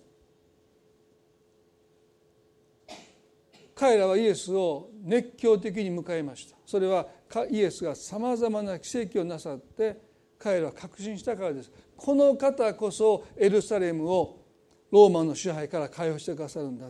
[3.75, 7.07] 彼らはイエスを熱狂的に迎えましたそれは
[7.51, 9.99] イエスがさまざまな奇跡をなさって
[10.39, 14.39] 彼らは確信したからですこの方こそエルサレムを
[14.91, 16.87] ローマの支配から解放してくださるんだ。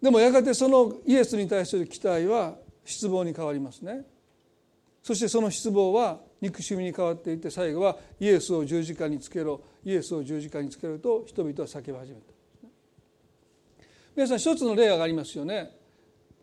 [0.00, 4.06] でもやがてそのイエスに対する期待は失望に変わりますね。
[5.02, 12.38] そしてその失望は憎しみに変わっていって最後はイエスを十字架につけろイエスを十字架につけると人々は叫び始めた。
[14.14, 15.70] 皆さん一つの例がありますよね。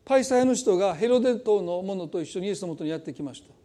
[0.05, 3.64] パイサイの人がヘロデ島の者と一緒にイエスのもとにやってきました。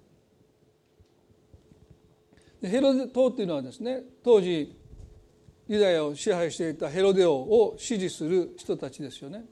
[2.63, 4.77] ヘロデ島っていうのはですね当時
[5.69, 9.45] ユダヤを支配していたヘロデ王を支持する人たちですよね。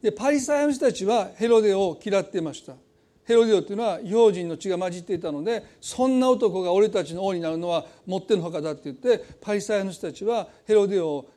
[0.00, 2.74] でパリサイの人たちはヘロデを嫌っていました。
[3.24, 11.30] ヘロデオというのは異邦人の血が混じっていたのでそんな男が俺たちの王になるのはもってのほかだって言ってパリサイの人たちはヘロデオを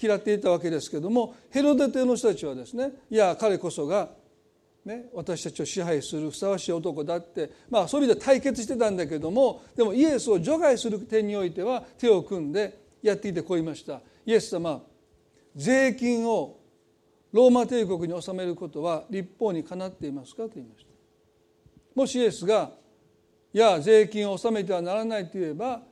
[0.00, 4.10] 嫌っていたわけですけどもヘロデテの人たちはですねいや彼こそが、
[4.88, 14.00] ね、私たちを支配するふさわしい男だってまあそういう意味で対決してたんだけどもでもイエスを除外する点においては手を組んでやっていてこう言いました。
[14.24, 14.82] イエス様
[15.54, 16.58] 税金を
[17.32, 20.90] ローマ帝国に納めることは立法にかなっていますかと言いました。
[21.94, 22.70] もしイエスが
[23.52, 25.82] いや税金を納めてはならないと言えば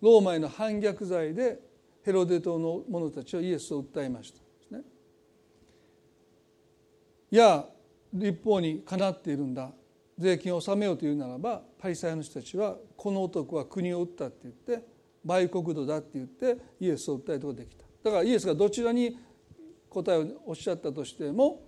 [0.00, 1.60] ローマへの反逆罪で
[2.02, 4.82] ヘロデ島の者たちはイエスを訴えました、ね、
[7.30, 7.66] いや
[8.12, 9.70] 立法にかなっているんだ。
[10.18, 14.86] 税金を納めようというならばパリサイの人たちはこの男は国を売ったって言って
[15.24, 17.84] 売国土だって言ってイエスを訴えることができた。
[18.04, 19.18] だからイエスがどちらに
[19.90, 21.60] 答えをおっしゃったとしても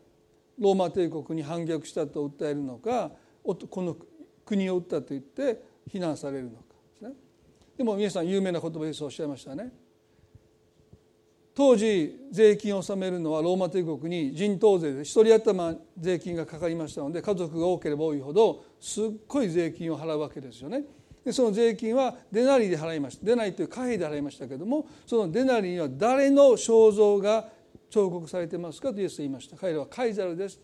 [0.58, 3.10] ローマ帝国に反逆したと訴えるのか
[3.44, 3.96] この
[4.44, 6.56] 国を売ったと言って非難されるのか
[6.92, 7.12] ですね。
[7.76, 9.72] でも皆さん有名な言葉でそうおっしゃいましたね。
[11.58, 20.84] 当時税金を納めるのはローマ帝国に人頭税で一人頭税金がかかりましたので家族が多ければ多いほどすっごい税金を払うわけですよね。
[21.24, 23.26] でその税金はデナリで払いました。
[23.26, 27.48] デナリという貨幣で払いましたけどもそのデナリには誰の肖像が
[27.90, 29.56] 彫刻されてますかとイエスは言いました。
[29.56, 30.60] 彼らはカイザルです。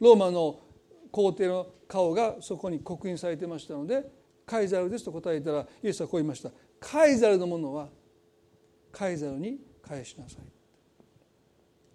[0.00, 0.58] ローマの
[1.12, 4.10] 皇帝の顔がそこに刻印されてましたので
[4.44, 6.50] カイザルですと答えたらイエスはこう言いました。
[6.80, 7.90] カイザルのものは
[8.90, 10.40] カイザルに返しなさい。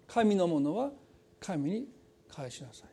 [0.06, 0.92] 神のものは
[1.40, 1.88] 神に
[2.28, 2.88] 返しなさい。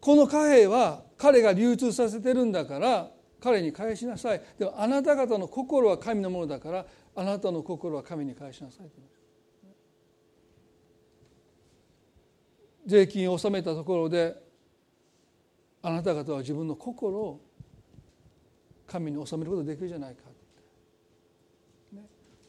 [0.00, 3.10] この貨幣は彼が流通させてるんだから
[3.40, 4.42] 彼に返しなさい。
[4.58, 8.90] でもあなた方の心は神のものだからあなたの心は神に返しなさい。
[12.86, 14.36] 税金を納めたところで
[15.82, 17.40] あなた方は自分の心を
[18.86, 20.27] 神に納めることができるじゃないか。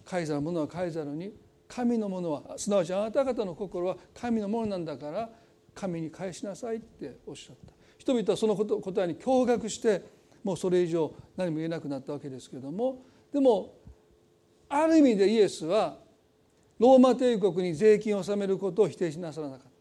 [0.10, 1.32] カイザルのものはカイザルに
[1.68, 5.30] 神のものはすなわちあなた方の心は神のものなんだから
[5.76, 10.04] 神に返しなさいっておっしゃった人々はそのこと答えに驚愕して
[10.44, 13.76] もうそれ以上何も言えなくなったわけですけれどもでも
[14.68, 16.00] ある意味でイエスは
[16.80, 19.72] ローマ帝国に税金を納めることを否定しなさらなかっ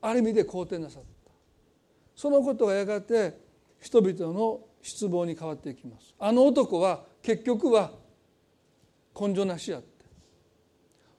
[0.00, 1.30] たある意味で肯定なさった
[2.16, 3.38] そのことがやがて
[3.80, 7.92] 人々の失望に変わっていきますあの男は結局は
[9.18, 9.88] 根性なしやって。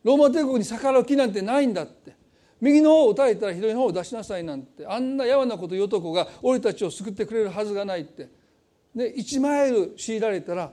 [0.03, 2.15] ローマ帝国に逆らう気なんてないんだって。
[2.59, 4.85] 右の方を打たれたら左の方を出しなさいなんて。
[4.85, 8.29] あんなやわなこと言う男が俺たちを救ってくれるはずがないって。
[8.95, 10.71] で1マイル強いられたら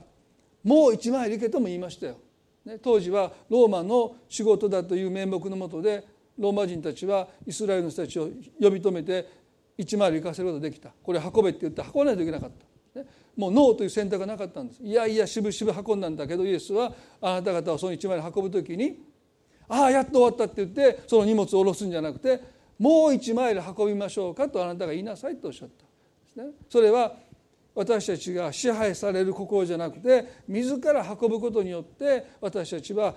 [0.63, 2.17] もう1マイル行けとも言いましたよ。
[2.65, 6.05] ね、当時はローマの仕事だという名目のもとで
[6.37, 8.29] ローマ人たちはイスラエルの人たちを
[8.61, 9.27] 呼び止めて
[9.77, 10.91] 1マイル行かせることができた。
[11.01, 12.51] これ運べって言って運ばないといけなかっ
[12.93, 12.99] た。
[12.99, 13.07] ね、
[13.37, 18.97] もうノーという選択がなかったんですいやいやしぶしぶ運んだんだけどイエスはあなた方をその1マイル運ぶ時に
[19.67, 22.41] ああやっと終わったって言ってその荷物を下ろすんじゃなくて
[22.77, 25.89] もう1マイル運びましょうかとあなたが言いなさいとおっしゃったで
[26.33, 26.53] すね。
[26.69, 27.13] それは
[27.73, 33.15] 私たちが支配される心じゃなくて自ら運ぶことによって私たちは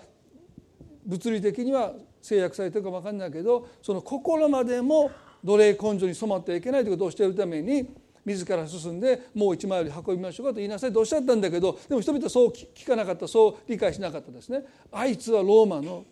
[1.04, 1.92] 物理的には
[2.22, 5.10] 制約されてるかも分かんないけどその心までも
[5.42, 7.88] 奴隷根性に染まってはいけないということをしているために
[8.24, 14.64] 自ら進んでもう一枚より運びましょうかと言いなさいとおっしゃったんだけどでも人々はそう聞かなかったそう理解しなかったですね。
[14.90, 16.04] あいつはローマの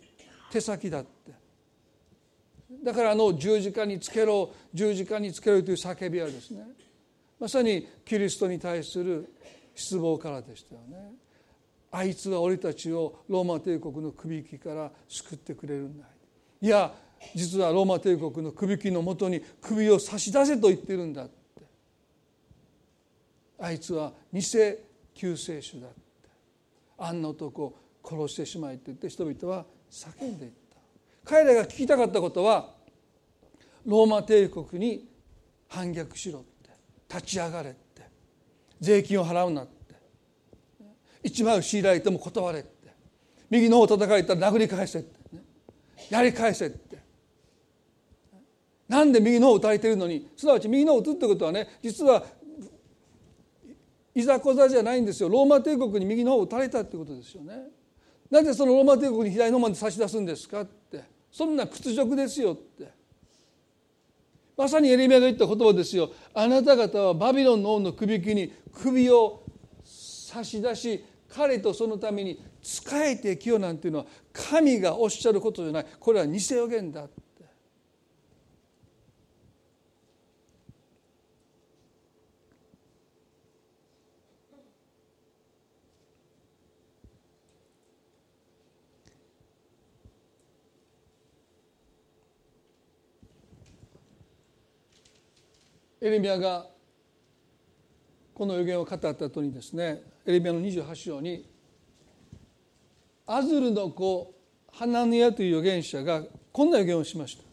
[0.51, 1.33] 手先だって。
[2.83, 6.67] だからあの十字架につけろ十字架につけろという叫びはですね
[7.39, 9.33] まさにキリストに対する
[9.75, 11.13] 失望からでしたよね。
[11.91, 16.05] あいつは俺たちをローマ帝国の首引きから救ってくれるんだ。
[16.61, 16.93] いや
[17.35, 21.27] 実はローマ帝国の首引きのもとに首を差し出せと言ってるんだ。
[23.63, 24.41] あいつは偽
[25.13, 25.95] 救世主だって
[26.97, 30.77] あんな男を殺してしまいって言って人々は叫んでいった。
[31.23, 32.71] 彼らが聞きたかったことは
[33.85, 35.07] ローマ帝国に
[35.69, 36.71] 反逆しろって
[37.09, 38.01] 立ち上がれって
[38.81, 39.95] 税金を払うなって
[41.23, 42.89] 一枚を強いられても断れって
[43.49, 45.41] 右の方を叩かれたら殴り返せって、ね、
[46.09, 47.01] やり返せって。
[48.89, 52.25] なんで右の方を打たれてるのにすなわち右の方を打つってことはね実は
[54.15, 55.29] いざこざじゃないんですよ。
[55.29, 57.67] ローマ帝国に右の方を打たれたってことですよね。
[58.29, 61.03] なぜそのローマ帝国に左の方まで差し出すんですかって。
[61.31, 62.91] そんな屈辱ですよって。
[64.55, 66.11] まさにエレミアが言った言葉ですよ。
[66.33, 69.43] あなた方はバビロンの王の首引きに首を
[69.83, 75.85] 差し出し彼とそのために仕えてきよなんていうのは神がおっしゃることじゃない。
[75.99, 77.07] これは偽予言だ
[96.03, 96.65] エレミアが
[98.33, 101.49] この予言を語った後にですねエレミアの28章に
[103.25, 104.33] アズルの子
[104.69, 107.43] ハナヌヤという預言者がこんな予言をしました。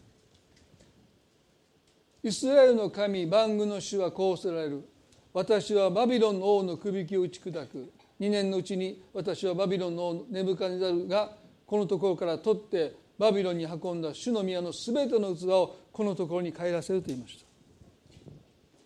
[2.23, 4.85] イスラエルの神万軍の主はこうせられる。
[5.33, 7.93] 私はバビロンの王のくびきを打ち砕く。
[8.19, 11.31] 2年のうちに私はバビロンの王ネブカネザルが
[11.65, 17.50] このところから取ってバビロンに運んだ主の宮のすべての器をこのところに帰らせると言いました。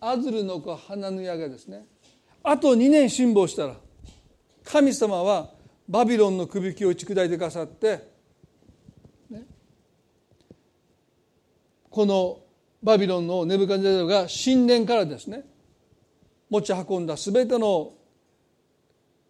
[0.00, 1.86] アズルの子ハナヌヤがですね。
[2.42, 3.76] あと2年辛抱したら
[4.64, 5.50] 神様は
[5.88, 8.08] バビロンのくびきを打ち砕いてくださって、
[9.30, 9.44] ね、
[11.90, 12.40] この
[12.82, 15.44] バビロンのネブカネザルが神殿からですね
[16.50, 17.92] 持ち運んだ全ての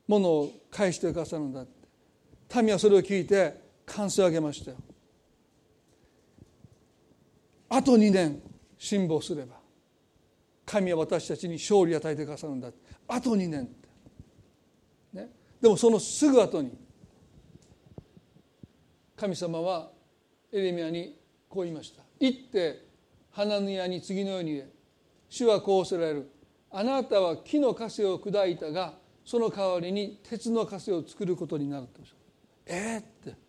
[0.06, 1.76] ものを返してくださるんだって。
[2.62, 4.76] 民はそれを聞いて歓声を上げましたよ。
[7.68, 8.40] あと2年
[8.78, 9.55] 辛抱すれば
[10.66, 12.70] 神は私たちに勝利を与えてくださるんだ。
[13.08, 13.74] あと2年、
[15.12, 16.76] ね、でもそのすぐ後に
[19.14, 19.92] 神様は
[20.52, 21.16] エレミアに
[21.48, 22.02] こう言いました。
[22.18, 22.84] 行って
[23.30, 24.68] 花の屋に次のように言え。
[25.28, 26.30] 主はこうせられる。
[26.70, 32.02] あなたは木の枷を砕いたがその代わりに鉄の枷を作ることになると
[32.66, 33.45] えー、って。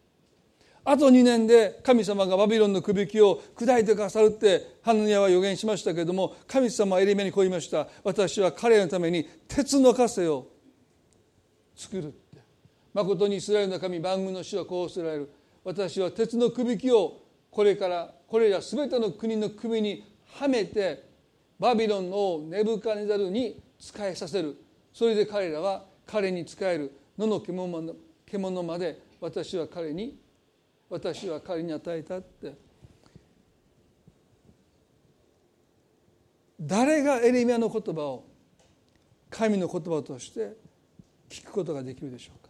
[0.90, 7.90] あと2年で神様がバビロンのくびきを砕いてくださるってハヌニアは予言しましたけれども神様はエリメにこう言いました。
[8.06, 10.48] 私は彼のために鉄の枷を
[11.76, 12.40] 作るって。
[12.94, 15.30] 誠にイスラエルの神番組の主はこうすられる。
[15.66, 17.20] 私は鉄のくびきを
[17.52, 21.04] これからこれら全ての国の首にはめて
[21.60, 24.56] バビロンをネブカネザルに仕えさせる。
[24.94, 26.98] それで彼らは彼に仕える。
[27.18, 30.26] 野の獣まで私は彼に
[30.90, 32.54] 私は彼に与えたって。
[36.60, 38.26] 誰がエレミアの言葉を
[39.30, 40.58] 神の言葉として
[41.30, 42.50] 聞くことができるでしょうか。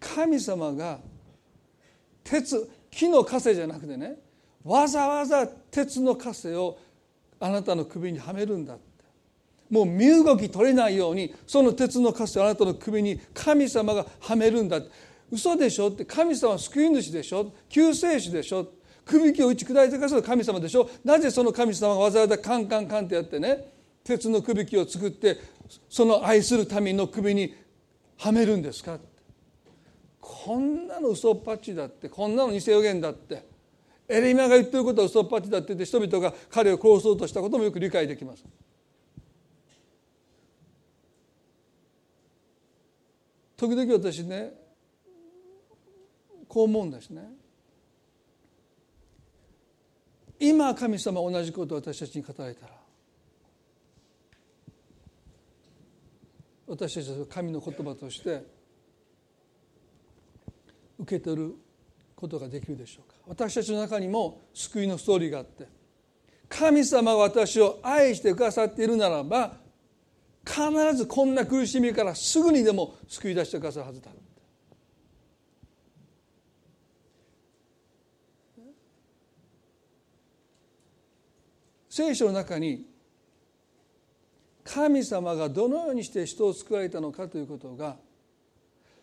[0.00, 0.98] 神様が
[2.24, 4.16] 鉄木の枷じゃなくてね
[4.64, 6.78] わざわざ鉄の枷を
[7.38, 8.84] あなたの首にはめるんだって。
[9.70, 15.13] もう身動き取れないようにその鉄の枷をあなたの首に神様がはめるんだって。
[15.30, 15.88] 嘘でしょ？
[15.88, 17.52] って神様は救い主でしょ？
[17.68, 18.66] 救世主でしょ？
[19.04, 20.88] 首輝を打ち砕いてくださる神様でしょ？
[21.04, 23.72] なぜその神様がわざわざカンカンカンってやってね
[24.04, 25.38] 鉄の首輝を作って
[25.88, 27.54] その愛する民の首に
[28.16, 28.98] はめるんですか？
[30.20, 33.44] こんなの嘘っぱちだってこんなの偽予言だって
[34.08, 38.44] エレミアが言ってることは嘘っぱちだって言って人々が彼を殺そうとしたこともよく理解できます。
[43.56, 44.52] 時々私ね
[46.54, 47.20] こう思うんですね。
[50.38, 52.72] 今神様同じことを私たちに語られたら
[56.68, 58.44] 私たちは神の言葉として
[60.98, 61.54] 受け取る
[62.14, 65.66] ことができるでしょうか私たちの中にも救いのストーリーがあって
[66.48, 69.56] 神様が私を愛してくださっているならば
[70.44, 74.10] 必ずこんな苦しみからすぐにでも救い出してくださるはずだ
[81.96, 82.84] 聖書の中に
[84.64, 87.94] 神様がどのようにして人を救われたのかということが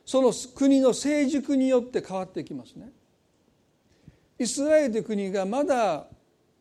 [0.04, 2.92] その国の成熟によって変わってきますね。
[4.38, 6.06] イスラエルという国がまだ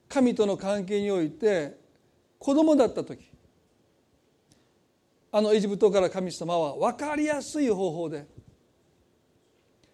[0.09, 1.77] 神との関係において
[2.39, 3.29] 子供だった時
[5.33, 8.25] あのエジプトから神様は分かりやすい方法で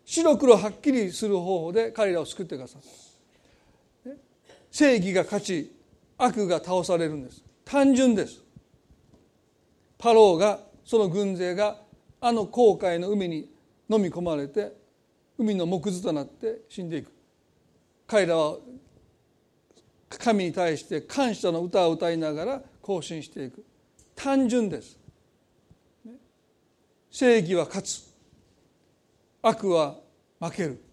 [0.04, 4.10] 白黒はっきりする方法で彼らを救ってくださった
[4.70, 5.75] 正義が勝ち
[6.18, 7.44] 悪が倒されるんです。
[7.64, 8.42] 単純です。
[9.98, 11.78] パローがその軍勢が
[12.20, 13.50] あの航海の海に
[13.88, 14.72] 飲み込まれて
[15.38, 17.12] 海の木図となって死んでいく。
[18.06, 18.58] 彼らは
[20.08, 23.64] 神に対して感謝の歌を歌いながら行進していく。
[24.14, 24.98] 単純です。
[27.10, 28.14] 正義は勝つ。
[29.42, 29.96] 悪は
[30.40, 30.85] 負ける。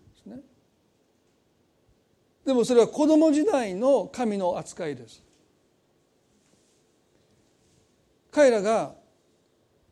[2.45, 5.23] でもそれは子供時代の神の扱いです。
[8.31, 8.95] 彼らが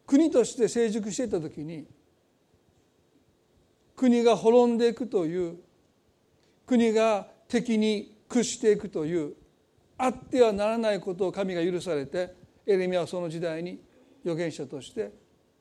[0.06, 1.86] 国として成熟していた時に
[3.96, 5.58] 国が滅んでいくという
[6.66, 9.34] 国が敵に屈していくという
[9.98, 12.34] あってはならないことを神が許されて
[12.66, 13.80] エレミアはその時代に
[14.26, 15.12] 預言者として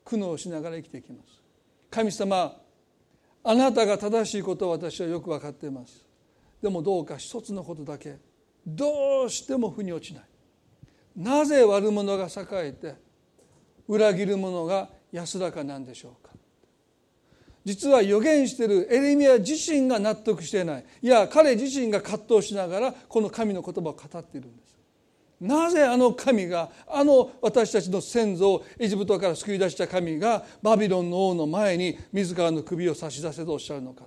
[0.05, 1.43] 苦悩しながら生きていきます。
[1.91, 2.57] 神様
[3.43, 6.10] あなたが正しいことを私はよく分かっています。
[6.63, 8.19] でもどうか一つのことだけ。
[8.67, 10.25] どうしても腑に落ちない。
[11.17, 12.95] なぜ悪者が栄えて
[13.89, 16.31] 裏切る者が安らかなんでしょうか。
[17.65, 20.85] 実は予言しているエレミア自身が納得していない。
[21.03, 24.79] いや彼自身が葛藤しながらこの神の言葉を語っているんです。
[25.41, 34.05] なぜあの神があの私たちの先祖をエジプトから救い出した神がバビロンの王の前に自らの首を差し出せとおっしゃるのか。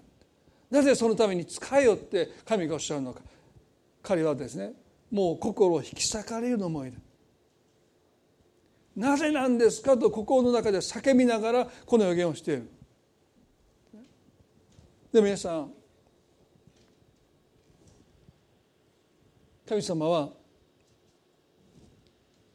[0.74, 3.22] なぜそのために使えよって神がおっしゃるのか。
[4.02, 4.74] 彼はですね
[5.12, 6.98] もう心を引き裂かれる思いで
[8.96, 12.70] なぜなんですかと心の中で叫びながらこの予言をしている。
[15.12, 15.72] で皆さん
[19.70, 20.28] 神様は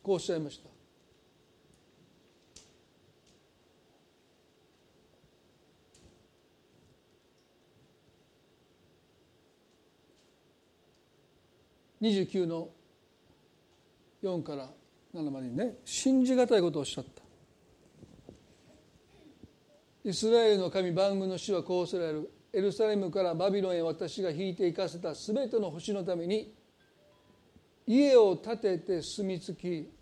[0.03, 0.78] こうおっしゃいました。
[12.01, 12.69] 29の
[14.23, 14.71] 4から
[15.15, 17.23] 7までにね信じがたいことをおっしゃった。
[20.05, 22.31] イスラエルの神番組の主はこうせられる。
[22.53, 26.55] エルサレムからバビロンへ私が引いて行かせた全ての星のために
[27.87, 29.93] 家を建てて住み着き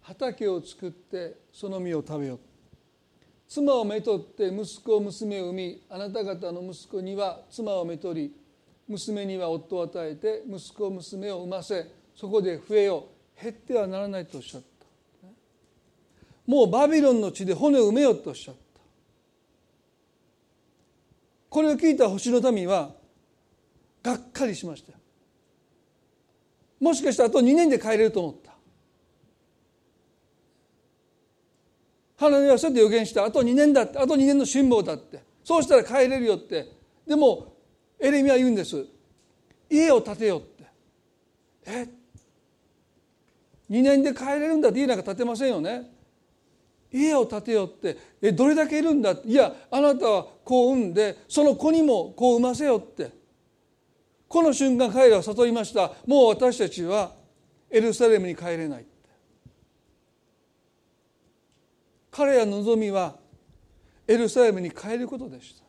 [0.00, 2.38] 畑を作ってその実を食べよ
[3.46, 8.34] 妻をめとって息子娘を産みあなた方の息子には妻をめとり
[8.92, 14.68] 娘には夫を与えて息子娘を産ませそこで増えよう減ってはならないとおっしゃった。
[16.46, 18.60] もうバビロンの地で骨を埋めよとおっしゃった。
[21.48, 22.92] これを聞いた星の民は
[24.02, 24.92] がっかりしました。
[26.80, 28.52] もしかしたらあと2年で帰れると思った。
[32.16, 33.24] 花のはそうやって予言した。
[33.24, 35.22] あと2年だってあと2年の辛抱だって。
[35.44, 36.72] そうしたら帰れるよって。
[37.06, 37.51] でも
[38.02, 38.84] エレミは言うんです。
[39.70, 40.64] 家を建てよって。
[41.64, 41.88] え
[43.70, 44.80] ？2年で帰れるんだって。
[44.80, 45.88] 家なんか建てませんよね。
[46.92, 47.96] 家を建てよって。
[48.20, 49.16] えどれだけいるんだ？
[49.24, 53.12] いやあなたは子を産んでその子にも子を産ませよって。
[54.26, 55.92] この瞬間彼らは悟りました。
[56.06, 57.12] もう私たちは
[57.70, 58.84] エルサレムに帰れない
[62.10, 63.16] 彼らの望みは
[64.08, 65.62] エルサレムに帰ることでした。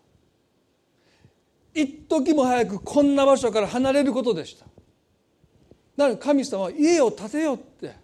[1.73, 4.65] 一時も早くこんな場所から離れることでした。
[5.97, 7.95] なので神様は家を建てよって。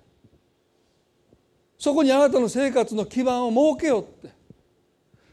[1.78, 4.34] そこにあなたの生活の基盤を設けよって。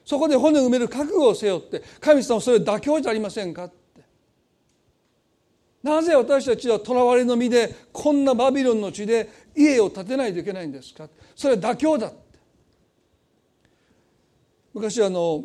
[0.05, 1.83] そこで骨を埋める覚悟をせよって。
[2.01, 3.77] 神様はそれ妥協じゃありませんかって。
[5.83, 12.17] なぜ私たちは囚われの身でこんなバビロンの地で家を建てないといけないんですかそれは妥協だって。
[14.75, 15.43] 昔あの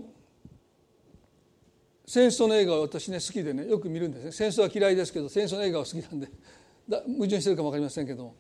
[2.12, 4.32] 戦争の映画を私ね好きでねよく見るんですね。
[4.34, 6.28] 戦争は嫌いですけど戦争の映画は好きなんで。
[6.90, 8.36] だ矛盾してるかも分かりませんけど。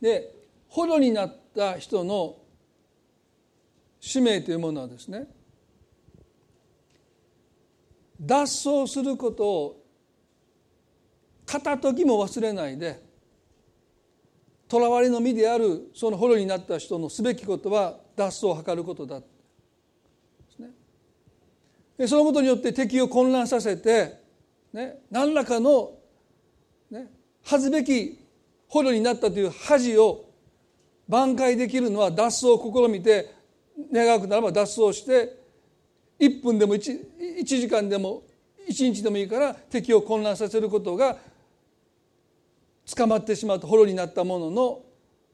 [0.00, 0.34] で
[0.68, 2.38] 捕虜になった人の
[4.00, 5.26] 使命というものはですね
[8.18, 9.84] 脱走することを
[11.44, 13.04] 片時も忘れないで
[14.70, 19.20] 囚われの身であるその捕虜になった人のすべきことは脱走を図ることだ
[22.00, 24.22] でそのことによって敵を混乱させて、
[24.72, 25.98] ね、何らかの、
[26.90, 27.08] ね、
[27.44, 28.18] 恥ずべき
[28.68, 30.24] 捕虜になったという恥を
[31.10, 33.34] 挽回できるのは脱走を試みて
[33.92, 35.36] 願くならば脱走して
[36.18, 37.00] 1分でも 1,
[37.42, 38.22] 1時間でも
[38.66, 41.18] 1日でもいいから敵を混乱させることが
[42.96, 44.80] 捕まってしまうと捕虜になった者の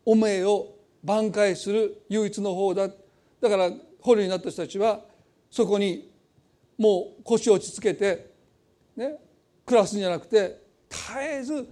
[0.04, 2.88] 汚名を挽回する唯一の方だ。
[2.88, 5.02] だから捕虜になった人たちは
[5.48, 6.15] そこに
[6.78, 8.30] もう腰を落ち着けて
[8.96, 9.16] ね
[9.64, 11.68] 暮らすんじゃなくて絶えず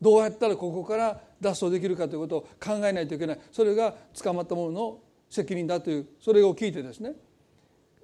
[0.00, 3.40] どうやったらここから脱走できるかということを考えないといけない。
[3.50, 4.98] それが捕まった者の
[5.30, 7.12] 責任だというそれを聞いてですね。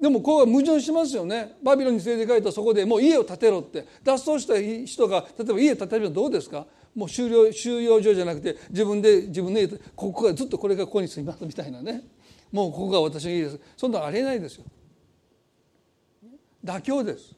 [0.00, 1.56] でもここは矛盾しますよね。
[1.62, 3.86] バビロンに連れて帰ったそこでもう家を建てろって。
[4.02, 6.66] 脱走した人が例えば家建てるのどうですか？
[6.94, 12.02] もう収容収容所じゃなくて自分で自分でここがずっとこれがここに住みますみたいなね。
[12.50, 13.60] もうここが私の家です。
[13.76, 14.64] そんなのありえないですよ。
[16.64, 17.34] 妥協です。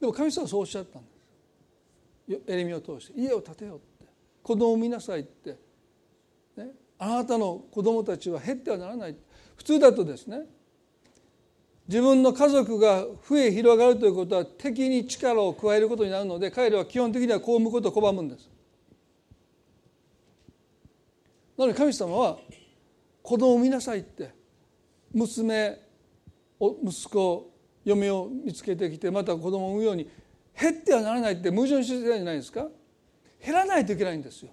[0.00, 1.08] でも神様はそうおっしゃったんで
[2.36, 2.42] す。
[2.46, 3.20] エレミを通して。
[3.20, 4.12] 家を建てようって。
[4.42, 5.58] 子供を見なさいって、
[6.56, 9.16] ね、あなたの子供たちは減ってはならない。
[9.56, 10.46] 普通だとですね。
[11.88, 18.50] 自分の家族が増え広がるということは敵に力を加えることになるので彼らは基本的にはこうむことを拒むんです。
[21.56, 22.38] なので神様は
[23.22, 24.34] 子供を見なさいって。
[25.12, 25.85] 娘
[26.60, 27.52] 息子
[27.84, 30.08] 嫁を見つけてきてまた子供を産むように
[30.58, 32.66] 減ってはならないって矛盾してたんじゃないですか？
[33.44, 34.50] 減らないといけないんですよ。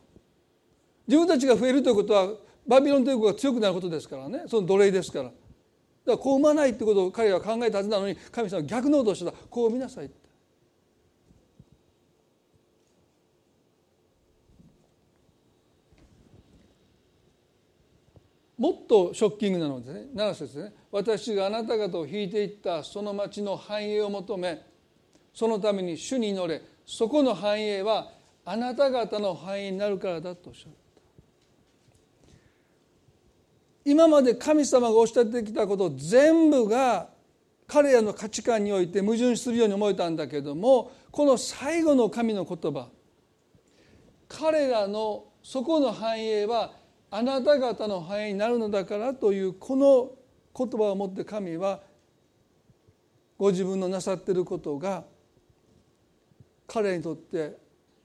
[1.08, 2.30] 自分たちが増えるということは
[2.68, 4.44] バビロン帝国が強くなることですからね。
[4.48, 5.26] その奴隷ですから。
[5.26, 5.36] だか
[6.06, 9.32] らこう産まないってことを彼らは考えたはずなのに神様は逆のことをしてた。
[9.50, 10.23] こう産みなさいって。
[18.64, 20.06] もっとショッキングなのですね。
[20.16, 20.74] 7節ですね。
[20.90, 24.62] 私があなた方を引いていったその町の繁栄を求め
[25.34, 26.62] そのために主に祈れ。
[26.86, 28.14] そこの繁栄は
[28.46, 30.72] あなた方の繁栄になるからだとおっしゃる
[33.84, 37.10] 今まで神様がおっしゃってきたこと全部が
[37.68, 42.88] 彼らの価値観において矛盾するように思えたんだけどもこの最後の神の言葉
[44.30, 46.82] 彼らのそこの繁栄は
[47.16, 50.10] あなた方の繁栄になるのだからというこの
[50.58, 51.82] 言葉をもって神は
[53.38, 55.04] ご自分のなさっていることが
[56.66, 57.56] 彼にとって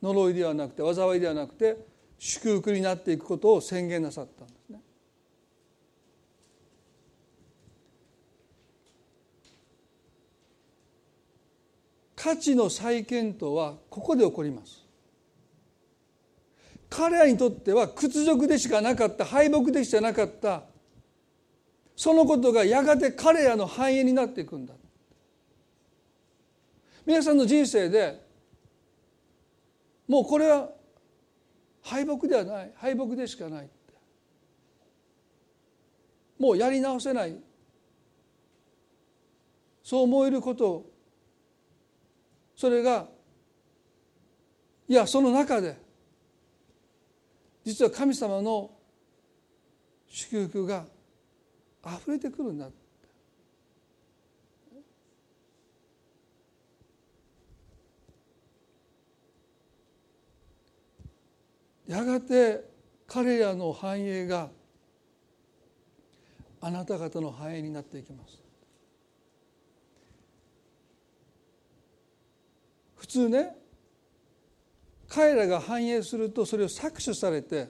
[0.02, 1.78] 呪いではなくて災いではなくて
[2.18, 4.80] 祝福になっていくことを宣言なさったんですね。
[12.14, 14.87] 価値の再検討はここで起こります
[16.90, 20.62] 彼らにとっては屈辱でしかなかった敗北でしかなかった。
[21.96, 24.74] そのことがやがて彼らの繁栄になっていくんだ。
[27.04, 28.24] 皆さんの人生で
[30.06, 30.70] もうこれは
[31.82, 32.72] 敗北ではない。
[32.76, 33.68] 敗北でしかない
[36.38, 37.36] もうやり直せない。
[39.82, 40.86] そう思えること。
[42.56, 43.06] それが
[44.88, 45.76] いやその中で
[47.68, 48.70] 実は神様の
[50.08, 50.86] 祝福が
[51.84, 52.70] 溢れてくるんだ。
[61.86, 62.64] やがて
[63.06, 64.48] 彼らの繁栄が
[66.62, 68.42] あなた方の繁栄になっていきます。
[72.96, 73.57] 普通ね
[75.08, 77.68] 彼らが繁栄するとそれを搾取されて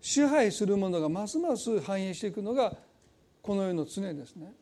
[0.00, 2.76] 支配するものがますます繁栄していくのが
[3.42, 4.52] この世の常ですね。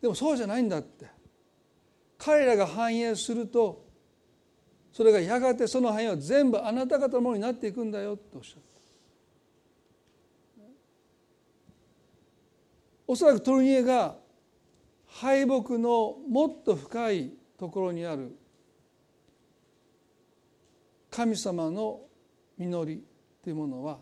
[0.00, 1.06] でもそうじゃないんだって。
[2.18, 3.84] 彼らが繁栄すると
[4.92, 8.74] それがやがてその繁栄は全部あなた方のものになっていくんだよっておっしゃった。
[13.06, 14.16] おそらくトルニエが
[15.06, 18.34] 敗北のもっと深いところにある
[21.14, 22.00] 神様の
[22.58, 23.04] 実り
[23.40, 24.00] というものは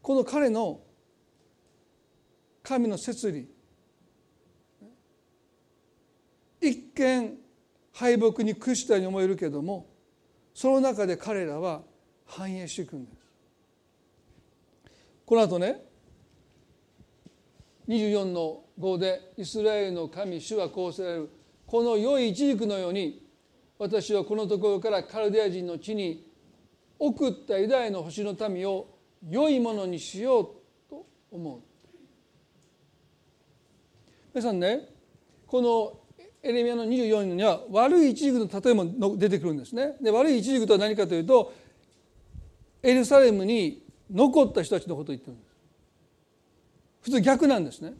[0.00, 0.80] この彼の
[2.62, 3.48] 神の摂理。
[6.60, 7.38] 一見
[7.92, 9.88] 敗北に屈したように思えるけども
[10.54, 11.82] その中で彼らは
[12.24, 13.18] 繁栄していくんです。
[15.26, 15.82] この後ね
[17.88, 21.39] 24の5でイスラエルの神主はこうせられる。
[21.70, 23.22] この良い一軸のように
[23.78, 26.26] 私はこのところからカルデア人の地に
[26.98, 28.88] 送ったユダヤの星の民を
[29.28, 30.48] 良いものにしよう
[30.90, 31.60] と思う。
[34.34, 34.88] 皆さんね
[35.46, 36.00] この
[36.42, 39.94] エレミアの24には悪い一軸の例えも出てくるんですね。
[40.02, 41.52] で悪い一軸とは何かというと
[42.82, 45.50] エルサレムに残った人たちのことを言ってるんです。
[47.02, 47.94] 普通逆なんですね。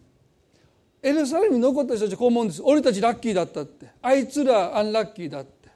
[1.02, 2.62] エルサレムに残った人たちはこう思うんです。
[2.62, 3.86] 俺たちラッキーだったって。
[4.02, 5.70] あいつらアンラッキーだって。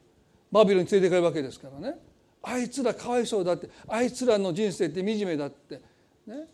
[0.53, 1.99] バビロンに連れていかれるわけですからね。
[2.43, 3.71] あいつらかわいそうだって。
[3.89, 5.81] あいつらの人生って惨めだって。
[6.27, 6.47] ね。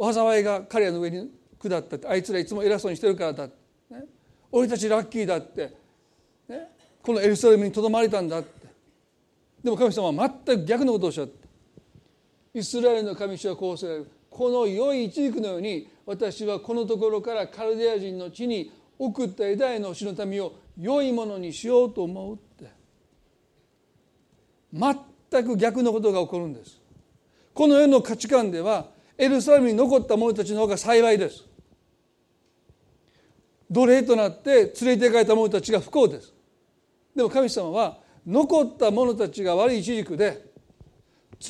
[0.00, 2.06] 災いが彼らの上に下ったって。
[2.08, 4.04] あいつらいつも偉そうにしてるからだって、ね、
[4.50, 5.76] 俺たちラッキーだって、
[6.48, 6.68] ね、
[7.02, 8.66] このエルサレムにとどまれたんだって。
[9.62, 11.46] でも神様は全く逆のことをおっしゃって。
[12.54, 14.10] イスラエルの神主はこうせられる。
[14.30, 22.68] この良い一軸のように私はこのところからカルデア人の地に送ったユダヤの牛の民を良いものにしようと思うって。
[24.72, 26.80] 全く逆のことが起こるんです。
[27.54, 31.44] この世の価値観ではエルサレムに残った者たちの方が幸いです。
[33.70, 36.34] 奴隷となって連れて行かれた者たちが不幸です。
[37.14, 40.44] でも神様は残った者たちが悪い一軸で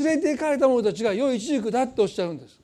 [0.01, 2.61] 連れて行かれた者たちが良い一軸だっておっしゃるんです。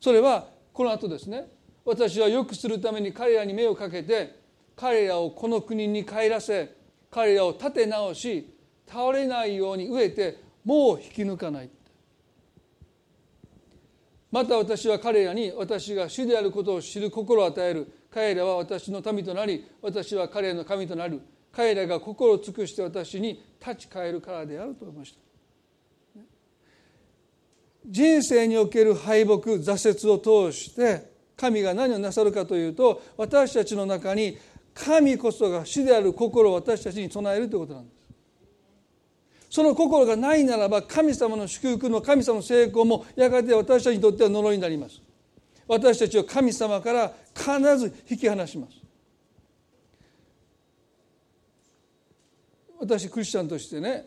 [0.00, 1.46] それはこの後ですね
[1.84, 4.40] 私は良くするために彼らに目をかけて
[4.76, 6.74] 彼らをこの国に帰らせ
[7.10, 8.56] 彼らを立て直し
[8.86, 11.70] 倒れないように飢えてもう引き抜かない。
[14.30, 17.92] また私は彼らに私が主であることを知る心を与える。
[18.10, 21.20] 彼らは私の民となり私は彼らの神となる。
[21.52, 25.31] 彼らが心を尽くして私に立ち返るからであると思いました。
[27.86, 34.38] 人生における敗北挫折を通して神が何をなさるかというと私たちの中に
[34.74, 38.02] 神こそが主である心を私たちに備えるということなんです。
[39.50, 45.02] その心がないならば神様の祝福の神様の成功もやがて私たちにとっては呪いになります。
[45.68, 48.76] 私たちを神様から必ず引き離します。
[52.80, 54.06] 私クリスチャンとしてね、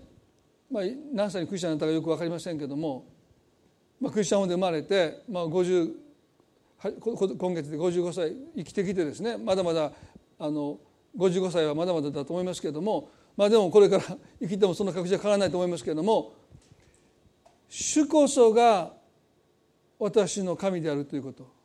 [0.70, 3.06] まあ、何歳にクリスチャンになったかよく分かりませんけども
[4.00, 5.92] まあ、クリスチャンで生まれて、まあ、50
[7.40, 9.92] 今月で55歳生きてきてですねまだまだ
[10.38, 10.78] あの
[11.18, 14.04] 55歳はまだまだだと思いますけれども、まあ、でもこれから
[14.40, 16.34] 生きてもその確実は変わらないと思いますけれども
[17.70, 18.94] 主こそが
[19.98, 21.56] 私の神であるということ。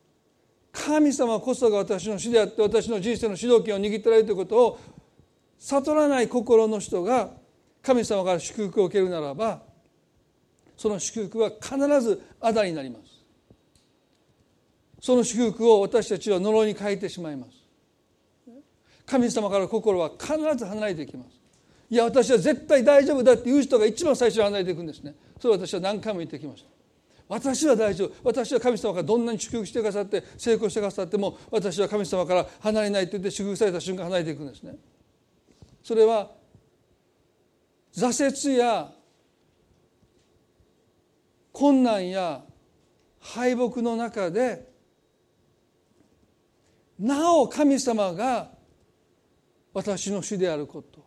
[0.71, 4.79] 神様こそが私の主であって私の人生の主導権を握ってられるということを
[5.59, 7.29] 悟らない心の人が
[7.81, 9.61] 神様から祝福を受けるならば
[10.81, 13.21] その祝福は必ずあだになります。
[14.99, 17.51] その祝福を私たちは呪いに変えてしまいます。
[19.05, 21.39] 神様から心は必ず離れていきます。
[21.87, 25.13] いや私は絶対大丈夫だっていう人が一番最初に離れていくんですね。
[25.39, 26.69] それを私は何回も言ってきました。
[27.27, 28.13] 私は大丈夫。
[28.23, 34.77] 私は神様がどんなに祝福してくださって成功してくださっても私は神様から離れないと言って祝福された瞬間離れていくんですね。
[35.83, 36.31] それは
[37.93, 38.91] 挫折や
[41.51, 42.43] 困難や
[43.19, 44.69] 敗北の中で
[46.99, 48.51] なお神様が
[49.73, 51.01] 私の主であること。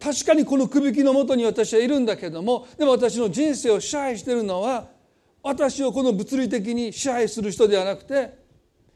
[0.00, 4.86] 確かにこのくびきのもとに私はいるんだけどもでも私の人生を支配しているのは
[5.42, 8.38] 私をこの物理的に支配する人ではなくて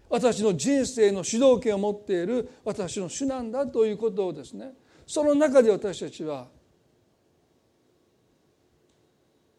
[0.09, 4.75] 私の人生の主導権を持っている私の主なんだということをですね
[5.07, 6.47] その中で私たちは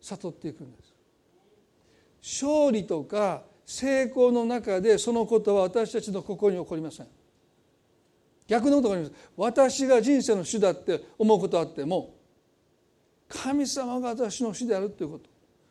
[0.03, 0.77] 悟っていくんで
[2.21, 2.43] す。
[2.43, 7.07] 勝利とか成功の中でそのことは私たちの心に起こりません。
[8.47, 9.15] 逆のことがあります。
[9.37, 12.15] 私が人生の主だって思うことあっても
[13.29, 15.29] 神様が私の主であるということ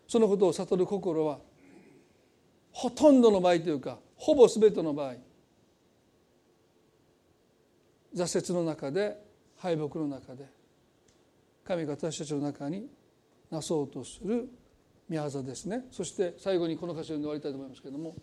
[0.08, 1.38] そのことを悟る心は
[2.72, 5.14] ほとんどの場合というかほぼ全ての場合
[8.14, 9.16] 挫折の中で
[9.56, 10.46] 敗北の中で
[11.64, 12.86] 神が私たちの中に
[13.52, 14.48] なそうとする
[15.10, 15.84] 宮業ですね。
[15.90, 18.16] そして最後にこの箇所で終わりたいと思いますけれども。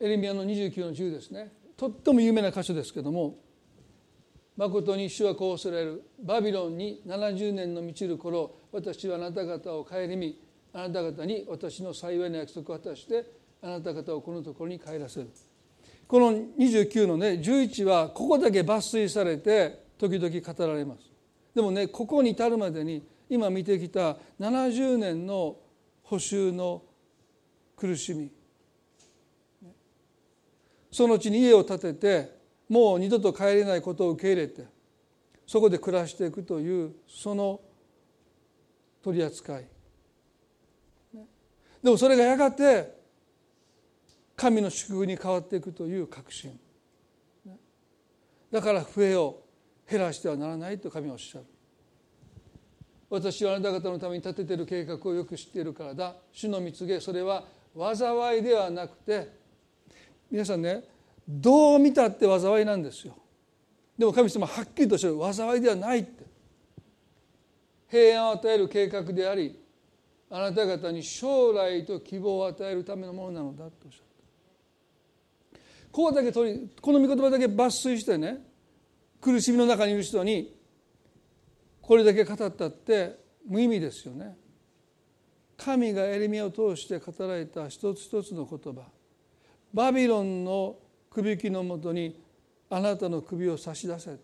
[0.00, 1.52] エレミアの29の10ですね。
[1.76, 3.38] とっても有名な箇所ですけども
[4.56, 6.02] 誠に主はこうされる。
[6.20, 10.36] バビロンに70年の満ちる頃私はあなた方を顧み
[10.72, 13.24] あなた方に私の幸いな約束を果たして
[13.62, 15.30] あなた方をこのところに帰らせる。
[16.08, 21.08] この29のね11はここだけ抜粋されて時々語られます。
[21.54, 25.56] でもねここに至るまでに今見てきた70年の
[26.02, 26.82] 補修の
[27.76, 28.32] 苦しみ。
[30.90, 34.64] そのうちに家を建ててもう二度と帰れないことを受け入れて
[35.46, 37.60] そこで暮らしていくというその
[39.04, 39.66] 取り扱い。
[41.82, 42.98] でもそれがやがて
[44.34, 46.58] 神の祝福に変わっていくという確信。
[48.50, 49.42] だから増えを
[49.90, 51.44] 減らしてはならないと神はおっしゃる。
[53.10, 56.16] 私はあなた方のために立てている計画をよく知っているからだ。
[56.32, 57.44] 主の蜜げそれは
[57.76, 59.28] 災いではなくて
[60.30, 60.82] 皆さんね
[61.28, 63.14] どう見たって災いなんですよ。
[63.98, 65.34] でも神様はっきりとしてる。
[65.34, 66.23] 災いではないって。
[67.90, 69.58] 平安を与える計画であり
[70.30, 74.00] あなた方に将来と希望を与えるためのものなのだとおっしゃっ
[75.52, 75.58] た。
[75.92, 78.44] こうだけ取りこの御言葉だけ抜粋してね
[79.20, 80.56] 苦しみの中にいる人に
[81.80, 84.36] これだけ語ったって無意味ですよね。
[85.56, 88.80] 神がエレミアを通して語られた一つ一つの言葉
[89.72, 90.76] バビロンの
[91.10, 92.20] くびきのもとに
[92.70, 94.20] あなたの首を差し出せって。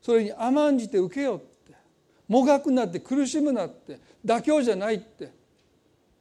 [0.00, 1.53] それに甘んじて受けよって。
[2.26, 5.32] もがくなって苦しむなって妥協じゃないって。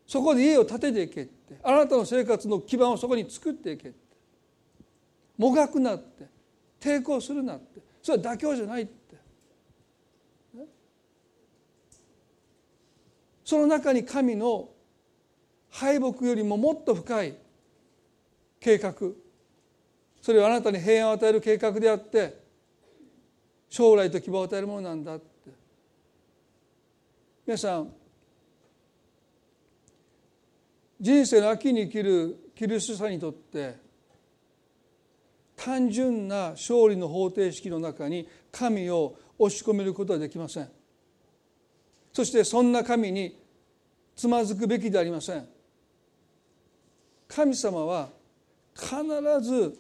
[0.06, 1.58] そこで家を建てていけって。
[1.64, 3.98] あなたの生活の基盤をそこに作っていけって。
[5.38, 6.28] もがくなって
[6.80, 7.82] 抵抗するなって。
[8.02, 8.94] それは妥協じゃないって。
[13.46, 14.70] その中に神の
[15.70, 17.36] 敗北よりももっと深い
[18.60, 18.94] 計画。
[20.22, 22.42] それはあなたに平安を与える計画であって
[23.70, 25.33] 将来と希望を与えるものなんだって。
[27.46, 27.94] 皆さん
[31.00, 33.76] 人生の秋に生きるキリスト者にとって
[35.58, 40.70] 単純な勝利の方程式の中に神を押し込めることはできません。
[42.14, 43.38] そしてそんな神に
[44.16, 45.48] つまずくべきでありません。
[47.28, 48.10] 神様は
[48.74, 48.94] 必
[49.42, 49.78] ず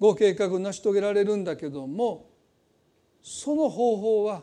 [0.00, 2.30] ご計画を成し遂げられるんだけども
[3.22, 4.42] その方法は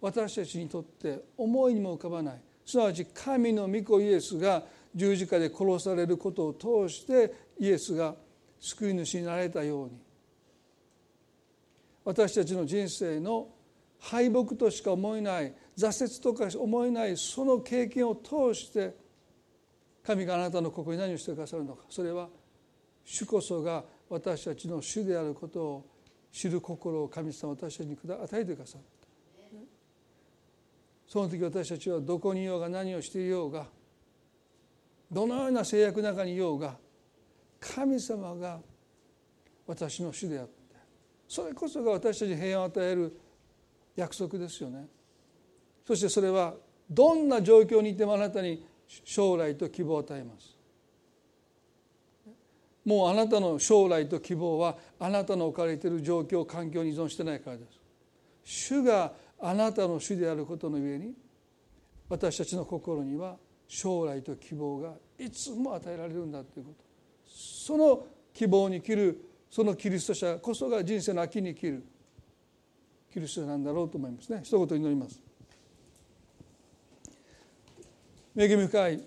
[0.00, 2.40] 私たちにとって思いにも浮かばない。
[2.64, 4.62] すなわち神の御子イエスが
[4.94, 8.14] 十字架で殺されることを通してイエスが
[8.58, 9.92] 救い主になられたように。
[12.04, 13.48] 私たちの人生の
[13.98, 18.94] 敗北としか思えない挫折とか思えないその経験を通して
[20.02, 21.84] 神があなたの心に何をしてくださるのか。
[21.90, 22.28] それは
[23.04, 25.84] 主こそが私たちの主であることを
[26.32, 28.99] 知る心を神様私たちに与えてくださった
[31.10, 33.66] その時私たちはどこにいようが何をしていようが
[35.10, 36.76] どのような制約の中にいようが
[37.58, 38.60] 神様が
[39.66, 40.52] 私の主であって
[41.26, 43.16] それこそが私たちに平安を与える
[43.96, 44.86] 約束ですよね。
[45.84, 46.54] そしてそれは
[46.88, 50.56] どんな状況にいてもあなたに将来と希望を与えます。
[52.84, 57.80] もうあなたの将来と希望はあなたの置かれている状況環境に依存してないからです。
[58.44, 61.14] 主があなたの主であることのゆえに
[62.08, 63.36] 私たちの心には
[63.66, 66.84] 将来と希望がいつも与えられるんだということ。
[67.26, 71.84] その希望に生きるそのキリスト者こそが人生の秋に生きる。
[73.12, 74.40] キリストなんだろうと思いますね。
[74.42, 75.20] 一言祈ります。
[78.36, 79.04] 恵み深い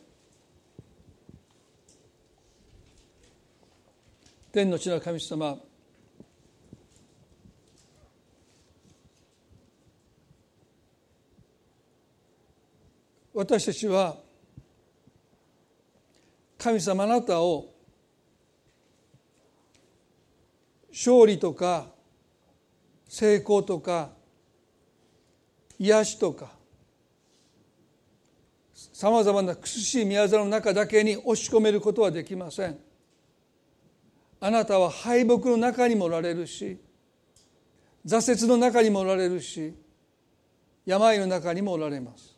[4.52, 5.58] 天の地の神様
[13.34, 14.18] 私たちは
[16.58, 17.74] 神様あなたを
[20.92, 21.88] 勝利とか
[23.08, 24.12] 成功とか
[25.80, 26.52] 癒しとか
[28.74, 32.78] さまざまな苦しい宮沢の中だけに押し込めることはできません。
[34.40, 36.78] あなたは敗北の中にもおられるし
[38.06, 39.74] 挫折の中にもおられるし
[40.86, 42.33] 病の中にもおられます。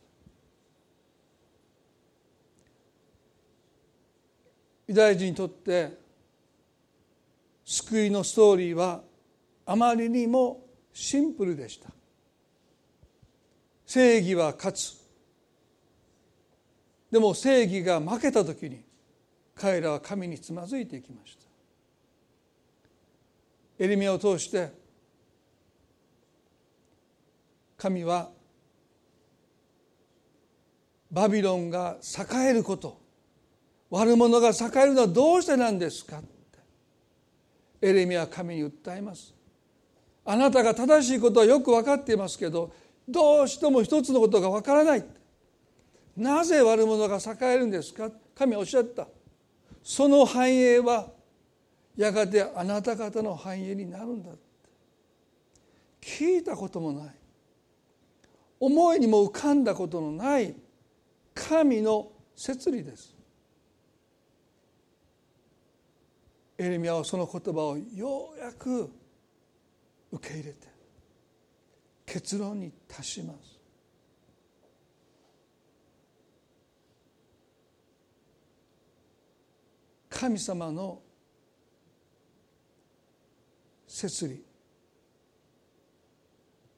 [4.88, 5.97] ユダヤ人にとって
[7.63, 9.01] 救いのストーリーは
[9.65, 10.63] あまりにも
[10.93, 11.89] シンプルでした。
[13.86, 15.01] 正義は勝つ。
[17.11, 18.83] でも正義が負けた時に
[19.55, 21.45] 彼らは神につまずいていきました。
[23.83, 24.71] エリミアを通して
[27.77, 28.29] 神は
[31.11, 33.05] バビロンが栄えること
[33.95, 36.27] 悪者が栄えるのはどうしてなんですかって。
[37.81, 39.33] エレミは神に訴えます。
[40.25, 42.73] あなたが正しいことはよく分かっていますけど
[43.07, 45.05] どうしても一つのことが分からない。
[46.17, 48.11] なぜ悪者が栄えるんですか？
[48.35, 49.07] 神はおっしゃった。
[49.81, 51.07] その繁栄は
[51.95, 54.31] やがてあなた方の繁栄になるんだ
[56.01, 57.15] 聞いたこともない。
[58.59, 60.53] 思いにも浮かんだことのない
[61.33, 63.14] 神の摂理です。
[66.58, 68.89] エレミアはその言葉をようやく
[70.12, 70.68] 受け入れて
[72.06, 73.56] 結論に達します。
[80.10, 81.01] 神様の
[83.86, 84.41] 摂理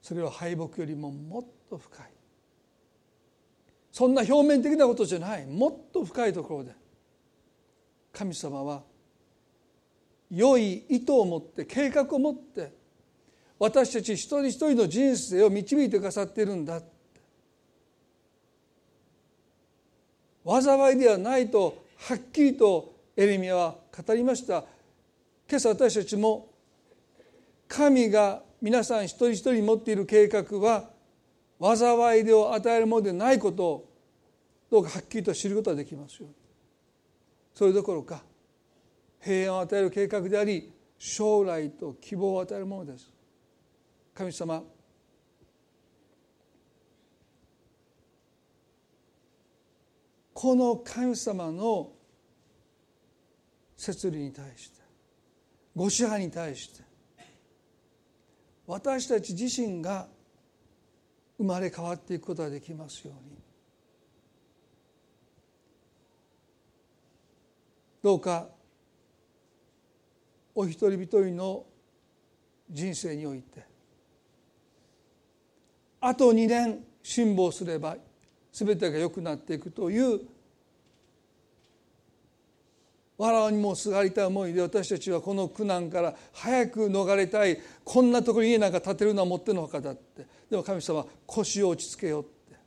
[0.02, 2.06] それは敗北よりももっと深い。
[3.92, 5.46] そんな表面的なことじゃない。
[5.46, 6.72] もっと深いところで
[8.14, 8.84] 神様は
[10.30, 12.72] 良い意図を持って計画を持って
[13.60, 16.82] 私たち一人一人の人生を導いてくださっているんだ。
[20.46, 23.76] 災いではないとはっきりとエレミアは
[24.06, 24.64] 語りました。
[25.50, 26.50] 今朝私たちも
[27.68, 30.90] 神が皆さん一人一人持っている計画は
[31.60, 33.90] 災いでを与えるものでないことを
[34.70, 36.28] どうかはっきりと知ることができますよ。
[37.54, 38.24] それどころか
[39.28, 43.12] 平安を与える計画であり将来と希望を与えるものです。
[44.14, 44.64] 神様
[50.34, 51.92] この神様の
[53.76, 54.82] 摂理に対して
[55.76, 56.84] ご支配に対して
[58.66, 60.08] 私たち自身が
[61.38, 63.38] 生まれ変わっていくことができますように。
[68.02, 68.57] どうか
[70.60, 71.68] お一人一人の
[72.68, 73.64] 人生において。
[76.02, 77.96] あと2年辛抱すれば
[78.52, 80.22] 全てが良くなっていくという
[83.20, 90.26] 笑うにもすがりたい思いで私たちはこの苦難から早く逃れたいこんなところに家なんか建てるのはもってのほかだって。
[90.50, 92.58] でも神様腰を落ち着けよって。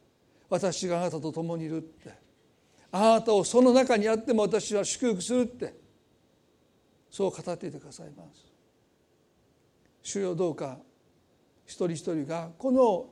[0.48, 2.14] 私があなたと共にいるって。
[2.92, 5.79] あなたをその中にあっても私は祝福するって。
[7.10, 8.46] そう語っていてくださいます。
[10.02, 10.78] 主よどうか
[11.66, 13.06] 一人一人がこの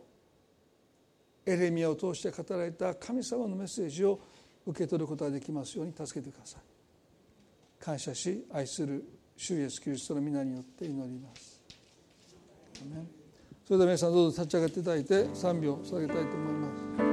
[1.47, 4.21] エレミアを通して語られた神様のメッセージを
[4.67, 6.61] 受け取ることができますように助けてください。
[7.83, 9.05] 感謝し愛する
[9.37, 11.63] 主イエスキリストの皆によって祈ります。
[13.65, 17.08] それでは皆さんどうぞ立ち上がっていただいて賛美を捧げたいと思います。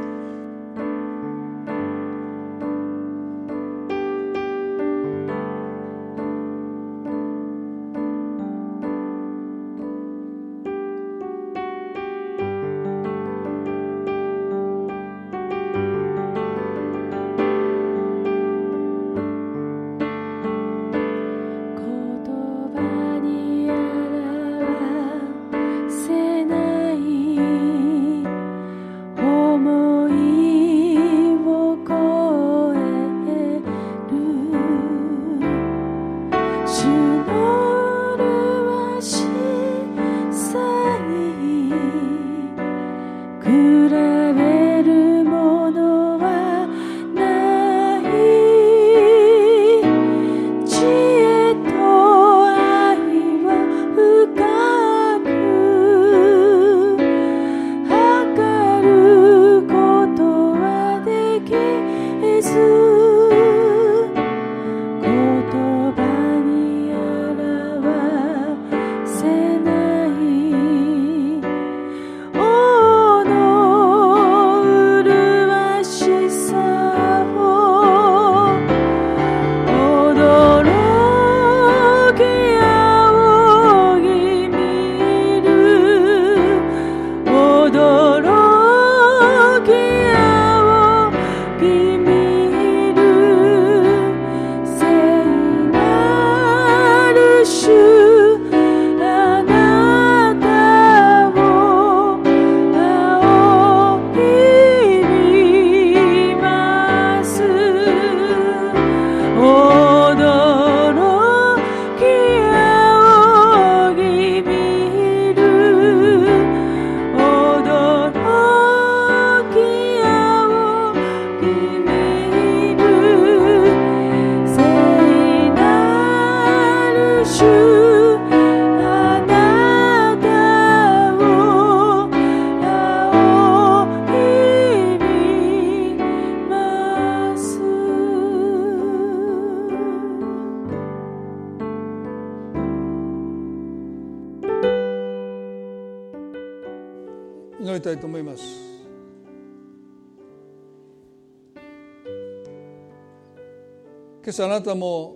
[154.37, 155.15] 今朝あなたも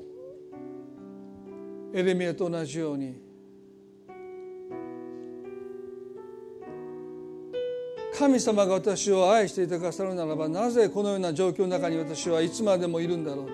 [1.94, 3.22] エレミアと同じように
[8.18, 13.50] 神様が私を愛していてくださるならばなぜこのような状況の中に私はいつまでもいるんだろう。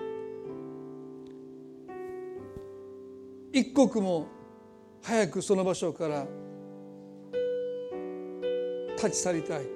[3.52, 4.28] 一刻も
[5.02, 6.28] 早くその場所から
[8.96, 9.75] 立ち去りたい。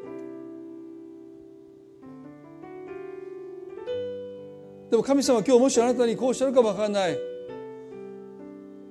[4.90, 7.18] でも神様今日もしあなたにこうしゃるかもわからない。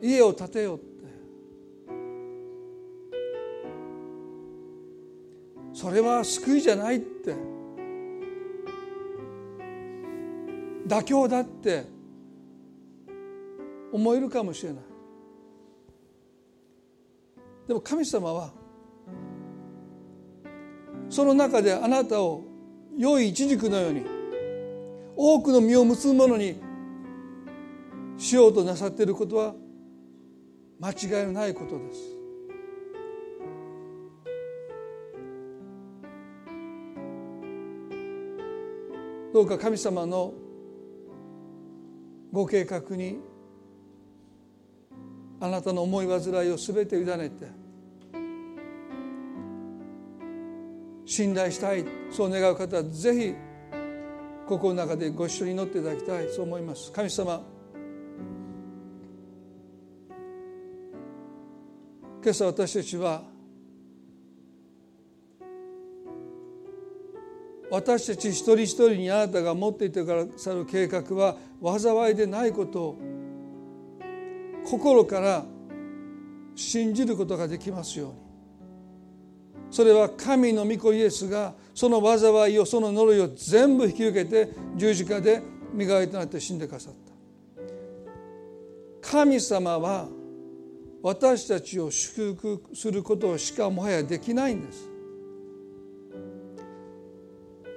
[0.01, 0.87] 家を建てようって。
[5.73, 7.35] それは救いじゃないって。
[10.87, 11.99] 妥協だって。
[13.91, 14.83] 思えるかもしれない。
[17.67, 18.51] でも神様は
[21.09, 22.43] その中であなたを
[22.97, 24.18] 良いイチジクのように
[25.21, 26.61] 多くの実を結ぶものに
[28.17, 29.53] しようとなさっていることは
[30.79, 31.99] 間違いのないことです。
[39.33, 40.33] どうか神様の
[42.31, 43.19] ご計画に
[45.41, 47.45] あなたの思い煩いを全て委ねて
[51.05, 53.48] 信頼したいそう願う方はぜひ
[54.49, 56.91] 心の中でご一緒に祈っていただきたいそう思います。
[56.91, 57.39] 神様
[62.23, 63.21] 今朝私たちは
[67.69, 72.97] 私たち一人一人にあなたが持っていてくださる計画は災いでないことを
[74.65, 75.45] 心から
[76.55, 78.28] 信じることができますように。
[79.71, 85.41] それは神の御子イエスがその災いをその呪いを全部引き受けて十字架で
[85.73, 87.09] 身代わりとなって死んでくださった。
[89.01, 90.07] 神様は
[91.01, 94.89] 私たちを祝福することしかもはやできないんです。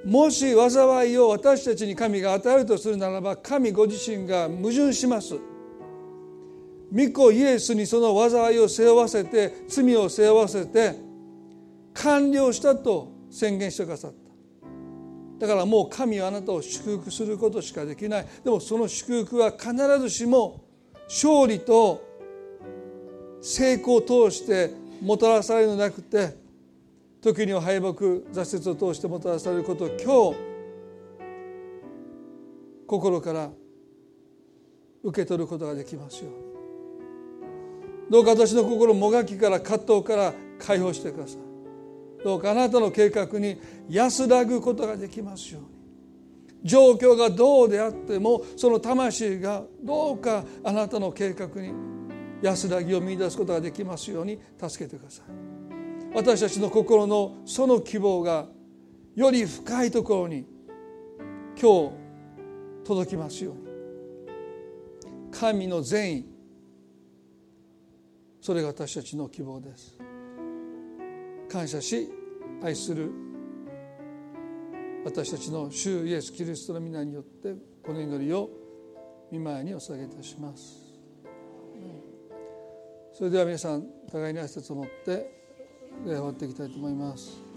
[0.05, 5.39] もし災いを私たちに神が与えるとするならば神ご自身が矛盾します。
[6.93, 11.12] 御子イエスにその災いを背負わせて罪を背負わせて
[11.95, 14.23] 完了したと宣言してくださった。
[15.39, 18.27] だからもう神はあなたを祝福することしかできない。
[18.45, 20.65] でもその祝福は必ずしも
[21.09, 22.01] 勝利と
[23.41, 24.71] 成功を通して
[25.01, 26.37] もたらされるのでなくて
[27.21, 30.39] 時には敗北挫折を通してもたらされることを今日
[32.87, 33.51] 心から
[35.03, 36.31] 受け取ることができますよ
[38.11, 41.52] どうか私の心もがきから葛藤から解放してください。
[42.25, 45.69] どうかあなたの計画に安らぐことができますように。
[46.65, 51.73] 状況がどうであってもその魂がどうかあなたの計画に
[52.41, 55.53] 安らぎを見いだすことができますように助けてください。
[56.15, 58.47] 私たちの心のその希望が
[59.15, 60.47] より深いところに
[61.61, 61.93] 今日
[62.85, 63.63] 届きますように。
[65.31, 66.33] 神の善意。
[68.41, 69.99] それが私たちの希望です。
[71.53, 72.09] 感謝し
[72.63, 73.11] 愛する
[75.05, 77.55] 私たちの主イエス・キリストの皆によって
[77.85, 78.49] この祈りを
[79.31, 80.81] 見舞いにお捧げいたします。
[83.13, 85.31] それでは皆さん互いに挨拶を持って
[86.07, 87.52] 礼を終わっていきたいと思います。